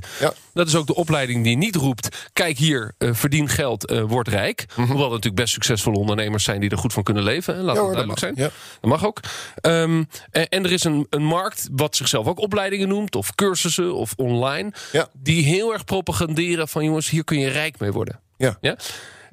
Dat 0.53 0.67
is 0.67 0.75
ook 0.75 0.87
de 0.87 0.95
opleiding 0.95 1.43
die 1.43 1.57
niet 1.57 1.75
roept... 1.75 2.29
kijk 2.33 2.57
hier, 2.57 2.93
eh, 2.97 3.09
verdien 3.13 3.49
geld, 3.49 3.85
eh, 3.85 4.01
word 4.07 4.27
rijk. 4.27 4.65
Hoewel 4.75 4.95
er 5.05 5.09
natuurlijk 5.09 5.35
best 5.35 5.53
succesvolle 5.77 6.09
ondernemers 6.09 6.43
zijn... 6.43 6.59
die 6.59 6.69
er 6.69 6.77
goed 6.77 6.93
van 6.93 7.03
kunnen 7.03 7.23
leven. 7.23 7.55
Hè? 7.55 7.61
Laat. 7.61 7.75
Ja, 7.75 7.81
hoor, 7.81 7.93
duidelijk 7.93 8.19
dat 8.19 8.35
zijn. 8.35 8.47
Ja. 8.47 8.53
Dat 8.81 8.89
mag 8.89 9.05
ook. 9.05 9.19
Ehm, 9.55 10.03
en, 10.31 10.49
en 10.49 10.63
er 10.63 10.71
is 10.71 10.83
een, 10.83 11.07
een 11.09 11.23
markt 11.23 11.67
wat 11.71 11.95
zichzelf 11.95 12.27
ook 12.27 12.39
opleidingen 12.39 12.87
noemt... 12.87 13.15
of 13.15 13.35
cursussen 13.35 13.95
of 13.95 14.13
online... 14.15 14.71
Ja. 14.91 15.07
die 15.13 15.43
heel 15.43 15.73
erg 15.73 15.83
propaganderen 15.83 16.67
van... 16.67 16.83
jongens, 16.83 17.09
hier 17.09 17.23
kun 17.23 17.39
je 17.39 17.47
rijk 17.47 17.79
mee 17.79 17.91
worden. 17.91 18.19
ja. 18.37 18.57
Ja? 18.61 18.75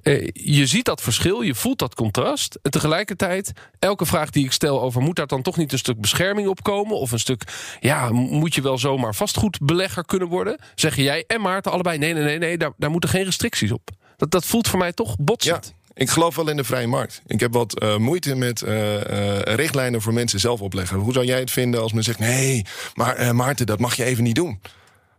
Eh, 0.02 0.28
je 0.32 0.66
ziet 0.66 0.84
dat 0.84 1.00
verschil, 1.00 1.42
je 1.42 1.54
voelt 1.54 1.78
dat 1.78 1.94
contrast. 1.94 2.58
En 2.62 2.70
tegelijkertijd, 2.70 3.52
elke 3.78 4.06
vraag 4.06 4.30
die 4.30 4.44
ik 4.44 4.52
stel 4.52 4.82
over... 4.82 5.02
moet 5.02 5.16
daar 5.16 5.26
dan 5.26 5.42
toch 5.42 5.56
niet 5.56 5.72
een 5.72 5.78
stuk 5.78 6.00
bescherming 6.00 6.48
op 6.48 6.62
komen? 6.62 6.96
Of 6.96 7.12
een 7.12 7.18
stuk, 7.18 7.42
ja, 7.80 8.10
moet 8.10 8.54
je 8.54 8.62
wel 8.62 8.78
zomaar 8.78 9.14
vastgoedbelegger 9.14 10.04
kunnen 10.04 10.28
worden? 10.28 10.58
Zeggen 10.74 11.02
jij 11.02 11.24
en 11.26 11.40
Maarten 11.40 11.72
allebei... 11.72 11.98
nee, 11.98 12.14
nee, 12.14 12.22
nee, 12.22 12.38
nee 12.38 12.58
daar, 12.58 12.72
daar 12.76 12.90
moeten 12.90 13.10
geen 13.10 13.24
restricties 13.24 13.72
op. 13.72 13.90
Dat, 14.16 14.30
dat 14.30 14.44
voelt 14.44 14.68
voor 14.68 14.78
mij 14.78 14.92
toch 14.92 15.08
Ja, 15.08 15.24
botsend. 15.24 15.74
Ik 15.94 16.10
geloof 16.10 16.36
wel 16.36 16.48
in 16.48 16.56
de 16.56 16.64
vrije 16.64 16.86
markt. 16.86 17.22
Ik 17.26 17.40
heb 17.40 17.52
wat 17.52 17.78
eh, 17.78 17.96
moeite 17.96 18.34
met 18.34 18.62
eh, 18.62 18.94
eh, 18.94 19.54
richtlijnen 19.56 20.02
voor 20.02 20.12
mensen 20.12 20.40
zelf 20.40 20.60
opleggen. 20.60 20.98
Hoe 20.98 21.12
zou 21.12 21.24
jij 21.24 21.38
het 21.40 21.50
vinden 21.50 21.80
als 21.80 21.92
men 21.92 22.02
zegt: 22.02 22.18
nee, 22.18 22.64
maar 22.94 23.34
Maarten, 23.34 23.66
dat 23.66 23.78
mag 23.78 23.94
je 23.94 24.04
even 24.04 24.24
niet 24.24 24.34
doen? 24.34 24.60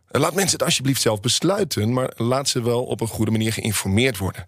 Laat 0.08 0.34
mensen 0.34 0.58
het 0.58 0.66
alsjeblieft 0.66 1.00
zelf 1.00 1.20
besluiten, 1.20 1.92
maar 1.92 2.12
laat 2.16 2.48
ze 2.48 2.62
wel 2.62 2.84
op 2.84 3.00
een 3.00 3.08
goede 3.08 3.30
manier 3.30 3.52
geïnformeerd 3.52 4.18
worden. 4.18 4.44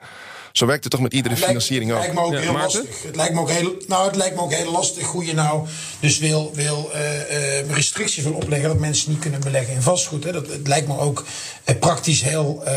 Zo 0.56 0.66
werkt 0.66 0.82
het 0.84 0.92
toch 0.92 1.02
met 1.02 1.12
iedere 1.12 1.34
Het 1.34 1.44
lijkt- 1.44 1.62
financiering 1.64 1.90
het 1.90 1.98
ook. 1.98 2.04
lijkt 2.04 2.20
me 2.20 2.26
ook 2.26 2.32
Ja, 2.32 2.38
heel 2.40 2.52
Maarten? 2.52 2.78
lastig. 2.80 3.02
Het 3.02 3.16
lijkt 3.16 3.34
me 3.34 3.40
ook 3.40 3.50
heel, 3.50 3.74
nou, 3.86 4.06
het 4.06 4.16
lijkt 4.16 4.34
me 4.36 4.40
ook 4.42 4.52
heel 4.52 4.72
lastig 4.72 5.06
hoe 5.06 5.24
je 5.24 5.34
nou 5.34 5.66
dus 6.00 6.18
wil, 6.18 6.50
wil 6.54 6.90
eh, 6.92 7.58
eh, 7.60 7.70
restricties 7.70 8.24
wil 8.24 8.32
opleggen 8.32 8.68
dat 8.68 8.78
mensen 8.78 9.10
niet 9.10 9.18
kunnen 9.20 9.40
beleggen 9.40 9.74
in 9.74 9.82
vastgoed. 9.82 10.24
Hè. 10.24 10.32
Dat, 10.32 10.46
het 10.48 10.66
lijkt 10.66 10.88
me 10.88 10.98
ook 10.98 11.24
eh, 11.64 11.78
praktisch 11.78 12.22
heel 12.22 12.62
eh, 12.64 12.72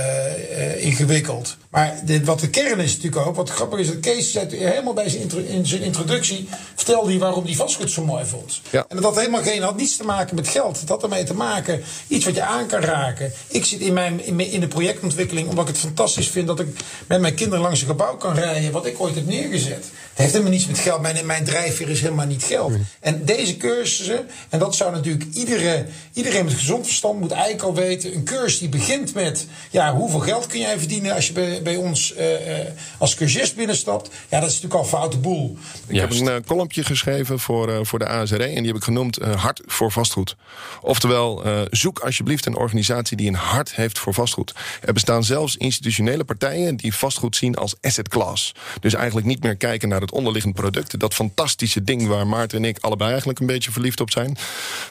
eh, 0.76 0.86
ingewikkeld. 0.86 1.58
Maar 1.70 2.00
dit, 2.06 2.26
wat 2.26 2.40
de 2.40 2.50
kern 2.50 2.80
is 2.80 2.96
natuurlijk 2.96 3.28
ook, 3.28 3.36
wat 3.36 3.50
grappig 3.50 3.80
is, 3.80 3.88
dat 3.88 4.00
Kees 4.00 4.32
zei 4.32 4.56
helemaal 4.56 4.94
bij 4.94 5.10
zijn, 5.10 5.22
intro- 5.22 5.40
in 5.48 5.66
zijn 5.66 5.82
introductie, 5.82 6.48
vertelde 6.76 7.10
hij 7.10 7.20
waarom 7.20 7.46
hij 7.46 7.54
vastgoed 7.56 7.92
zo 7.92 8.06
mooi 8.06 8.26
vond. 8.26 8.62
Ja. 8.70 8.86
En 8.90 8.96
dat 8.96 9.06
had 9.06 9.16
helemaal 9.18 9.42
geen, 9.44 9.62
had 9.62 9.78
niets 9.78 9.98
te 9.98 10.04
maken 10.04 10.36
met 10.36 10.48
geld. 10.48 10.80
Het 10.80 10.90
had 10.90 11.04
ermee 11.04 11.24
te 11.24 11.34
maken, 11.34 11.82
iets 12.08 12.26
wat 12.26 12.36
je 12.36 12.44
aan 12.44 12.68
kan 12.68 12.80
raken. 12.82 13.32
Ik 13.48 13.66
zit 13.66 13.80
in, 13.80 13.94
mijn, 13.94 14.26
in, 14.26 14.36
mijn- 14.36 14.52
in 14.52 14.60
de 14.60 14.68
projectontwikkeling, 14.68 15.48
omdat 15.50 15.68
ik 15.68 15.74
het 15.76 15.84
fantastisch 15.84 16.28
vind 16.28 16.48
dat 16.48 16.60
ik 16.60 16.68
met 17.08 17.22
mijn 17.22 17.36
kinderen 17.36 17.68
langs 17.70 17.82
een 17.82 17.98
gebouw 17.98 18.16
kan 18.16 18.34
rijden, 18.34 18.72
wat 18.72 18.86
ik 18.86 19.00
ooit 19.00 19.16
heb 19.16 19.26
neergezet. 19.26 19.86
Het 20.20 20.28
heeft 20.28 20.32
helemaal 20.32 20.52
niets 20.52 20.68
met 20.68 20.80
geld. 20.80 21.02
Mijn, 21.02 21.26
mijn 21.26 21.44
drijfveer 21.44 21.90
is 21.90 22.02
helemaal 22.02 22.26
niet 22.26 22.44
geld. 22.44 22.74
En 23.00 23.26
deze 23.26 23.58
cursussen, 23.58 24.28
en 24.50 24.60
dat 24.60 24.76
zou 24.76 24.92
natuurlijk 24.92 25.26
iedere, 25.34 25.86
iedereen 26.14 26.46
met 26.46 26.54
gezond 26.54 26.86
verstand 26.86 27.20
moet 27.20 27.32
eigenlijk 27.32 27.64
al 27.64 27.74
weten. 27.74 28.16
Een 28.16 28.24
cursus 28.24 28.60
die 28.60 28.70
begint 28.70 29.14
met, 29.14 29.48
ja, 29.70 29.96
hoeveel 29.96 30.20
geld 30.20 30.48
kun 30.48 30.60
jij 30.60 30.80
verdienen 30.80 31.16
als 31.16 31.28
je 31.28 31.34
bij, 31.34 31.62
bij 31.62 31.76
ons 31.76 32.14
eh, 32.14 32.60
eh, 32.60 32.68
als 32.98 33.16
cursist 33.16 33.56
binnenstapt. 33.56 34.10
Ja, 34.30 34.40
dat 34.40 34.50
is 34.50 34.62
natuurlijk 34.62 34.74
al 34.74 34.82
een 34.82 34.98
foute 35.00 35.18
boel. 35.18 35.58
Ik 35.88 36.00
heb 36.00 36.12
een 36.12 36.24
uh, 36.24 36.36
kolompje 36.46 36.84
geschreven 36.84 37.40
voor, 37.40 37.70
uh, 37.70 37.80
voor 37.82 38.00
de 38.00 38.08
ASRE 38.08 38.44
en 38.44 38.56
die 38.56 38.68
heb 38.68 38.76
ik 38.76 38.84
genoemd 38.84 39.22
uh, 39.22 39.36
Hart 39.36 39.62
voor 39.66 39.92
vastgoed. 39.92 40.36
Oftewel, 40.82 41.48
uh, 41.48 41.62
zoek 41.70 42.00
alsjeblieft 42.00 42.46
een 42.46 42.56
organisatie 42.56 43.18
die 43.18 43.28
een 43.28 43.36
hart 43.36 43.76
heeft 43.76 44.00
voor 44.00 44.14
vastgoed. 44.14 44.54
Er 44.82 44.94
bestaan 44.94 45.24
zelfs 45.24 45.58
institutionele 45.58 46.24
partijen 46.24 46.76
die 46.76 46.94
vastgoed 46.94 47.36
zien 47.36 47.56
als 47.60 47.76
asset 47.82 48.08
class. 48.08 48.52
Dus 48.80 48.94
eigenlijk 48.94 49.28
niet 49.28 49.44
meer 49.44 49.56
kijken 49.56 49.90
naar 49.90 50.02
het 50.02 50.12
onderliggend 50.12 50.54
product. 50.54 51.00
Dat 51.00 51.14
fantastische 51.14 51.84
ding 51.84 52.08
waar 52.08 52.28
Maarten 52.28 52.58
en 52.58 52.66
ik 52.66 52.78
allebei 52.80 53.10
eigenlijk 53.10 53.40
een 53.40 53.46
beetje 53.46 53.72
verliefd 53.72 54.02
op 54.02 54.12
zijn. 54.12 54.38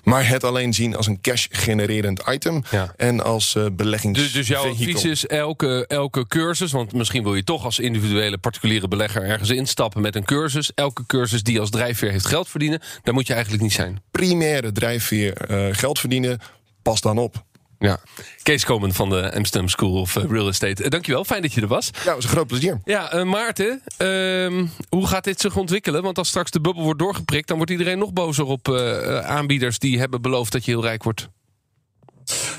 Maar 0.05 0.29
het 0.29 0.45
alleen 0.45 0.75
zien 0.75 0.97
als 0.97 1.07
een 1.07 1.21
cash-genererend 1.21 2.23
item 2.29 2.63
Ja. 2.71 2.93
en 2.97 3.25
als 3.25 3.55
uh, 3.55 3.67
beleggings. 3.73 4.19
Dus, 4.19 4.33
dus 4.33 4.47
jouw 4.47 4.71
advies 4.71 5.05
is 5.05 5.27
elke, 5.27 5.87
elke 5.87 6.27
cursus, 6.27 6.73
want 6.73 6.93
misschien 6.93 7.23
wil 7.23 7.35
je 7.35 7.45
toch 7.45 7.65
als 7.65 7.79
individuele 7.79 8.39
particuliere 8.39 8.89
belegger 8.89 9.23
ergens 9.23 9.51
instappen 9.51 10.03
met 10.03 10.17
een 10.17 10.25
cursus. 10.25 10.73
Elke 10.75 11.07
cursus 11.07 11.43
die 11.43 11.61
als 11.61 11.71
drijfveer 11.71 12.11
heeft 12.11 12.27
geld 12.27 12.49
verdienen, 12.49 12.81
daar 13.03 13.15
moet 13.15 13.27
je 13.27 13.33
eigenlijk 13.33 13.63
niet 13.63 13.73
zijn. 13.73 14.03
Primaire 14.11 14.73
drijfveer 14.73 15.51
uh, 15.51 15.75
geld 15.75 15.99
verdienen, 15.99 16.39
pas 16.83 17.01
dan 17.01 17.19
op. 17.19 17.45
Ja, 17.79 18.01
Kees 18.43 18.65
Komen 18.65 18.95
van 18.95 19.09
de 19.09 19.35
Amsterdam 19.35 19.69
School 19.69 20.01
of 20.01 20.15
Real 20.15 20.49
Estate. 20.49 20.85
Uh, 20.85 20.89
dankjewel, 20.89 21.25
fijn 21.25 21.43
dat 21.43 21.53
je 21.53 21.61
er 21.61 21.67
was. 21.67 21.91
Ja, 22.05 22.15
was 22.15 22.25
een 22.25 22.31
groot 22.31 22.47
plezier. 22.47 22.81
Ja, 22.85 23.15
uh, 23.15 23.23
Maarten, 23.23 23.83
uh, 23.99 24.63
hoe 24.89 25.07
gaat 25.07 25.25
dit 25.25 25.41
zich 25.41 25.57
ontwikkelen? 25.57 26.03
Want 26.03 26.19
als 26.19 26.29
straks 26.29 26.51
de 26.51 26.61
bubbel 26.61 26.83
wordt 26.83 26.99
doorgeprikt... 26.99 27.49
dan 27.49 27.57
wordt 27.57 27.73
iedereen 27.73 27.99
nog 27.99 28.13
bozer 28.13 28.45
op 28.45 28.69
uh, 28.69 29.19
aanbieders 29.19 29.79
die 29.79 29.99
hebben 29.99 30.23
beloofd 30.23 30.53
dat 30.53 30.65
je 30.65 30.71
heel 30.71 30.83
rijk 30.83 31.03
wordt. 31.03 31.29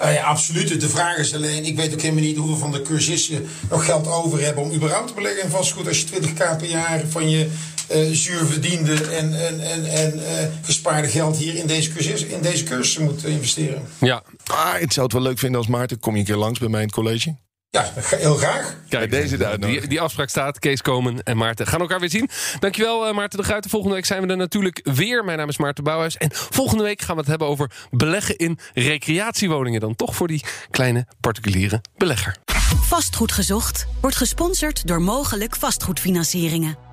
Uh, 0.01 0.13
ja, 0.13 0.23
absoluut. 0.23 0.81
De 0.81 0.89
vraag 0.89 1.17
is 1.17 1.35
alleen, 1.35 1.65
ik 1.65 1.75
weet 1.75 1.93
ook 1.93 2.01
helemaal 2.01 2.23
niet 2.23 2.37
hoeveel 2.37 2.57
van 2.57 2.71
de 2.71 2.81
cursisten 2.81 3.47
nog 3.69 3.85
geld 3.85 4.07
over 4.07 4.41
hebben 4.41 4.63
om 4.63 4.73
überhaupt 4.73 5.07
te 5.07 5.13
beleggen 5.13 5.43
in 5.43 5.49
vastgoed. 5.49 5.87
Als 5.87 5.99
je 5.99 6.07
20k 6.07 6.35
per 6.35 6.65
jaar 6.65 7.01
van 7.07 7.29
je 7.29 7.49
uh, 7.91 8.11
zuur 8.11 8.45
verdiende 8.45 8.93
en, 8.93 9.45
en, 9.47 9.59
en, 9.59 9.85
en 9.85 10.15
uh, 10.15 10.23
gespaarde 10.61 11.07
geld 11.07 11.37
hier 11.37 11.55
in 11.55 11.67
deze, 11.67 11.93
cursus, 11.93 12.23
in 12.23 12.41
deze 12.41 12.63
cursus 12.63 12.97
moet 12.97 13.25
investeren. 13.25 13.81
Ja. 13.99 14.23
Ah, 14.45 14.81
ik 14.81 14.91
zou 14.91 15.05
het 15.05 15.15
wel 15.15 15.23
leuk 15.23 15.39
vinden 15.39 15.57
als 15.59 15.69
Maarten, 15.69 15.99
kom 15.99 16.13
je 16.13 16.19
een 16.19 16.25
keer 16.25 16.35
langs 16.35 16.59
bij 16.59 16.69
mij 16.69 16.79
in 16.79 16.85
het 16.85 16.95
college? 16.95 17.35
Ja, 17.71 17.91
heel 17.95 18.35
graag. 18.35 18.75
Kijk, 18.87 19.11
deze 19.11 19.37
daar, 19.37 19.59
die, 19.59 19.87
die 19.87 20.01
afspraak 20.01 20.29
staat. 20.29 20.59
Kees 20.59 20.81
Komen 20.81 21.23
en 21.23 21.37
Maarten 21.37 21.67
gaan 21.67 21.79
elkaar 21.79 21.99
weer 21.99 22.09
zien. 22.09 22.29
Dankjewel 22.59 23.07
uh, 23.07 23.15
Maarten 23.15 23.39
de 23.39 23.45
Gruijten. 23.45 23.69
Volgende 23.69 23.95
week 23.95 24.05
zijn 24.05 24.21
we 24.21 24.27
er 24.27 24.37
natuurlijk 24.37 24.79
weer. 24.83 25.25
Mijn 25.25 25.37
naam 25.37 25.49
is 25.49 25.57
Maarten 25.57 25.83
Bouwhuis. 25.83 26.17
En 26.17 26.29
volgende 26.33 26.83
week 26.83 27.01
gaan 27.01 27.15
we 27.15 27.21
het 27.21 27.29
hebben 27.29 27.47
over 27.47 27.71
beleggen 27.91 28.35
in 28.35 28.59
recreatiewoningen. 28.73 29.79
Dan 29.79 29.95
toch 29.95 30.15
voor 30.15 30.27
die 30.27 30.43
kleine 30.69 31.07
particuliere 31.19 31.81
belegger. 31.97 32.35
Vastgoed 32.81 33.31
gezocht 33.31 33.87
wordt 34.01 34.15
gesponsord 34.15 34.87
door 34.87 35.01
mogelijk 35.01 35.55
vastgoedfinancieringen. 35.55 36.88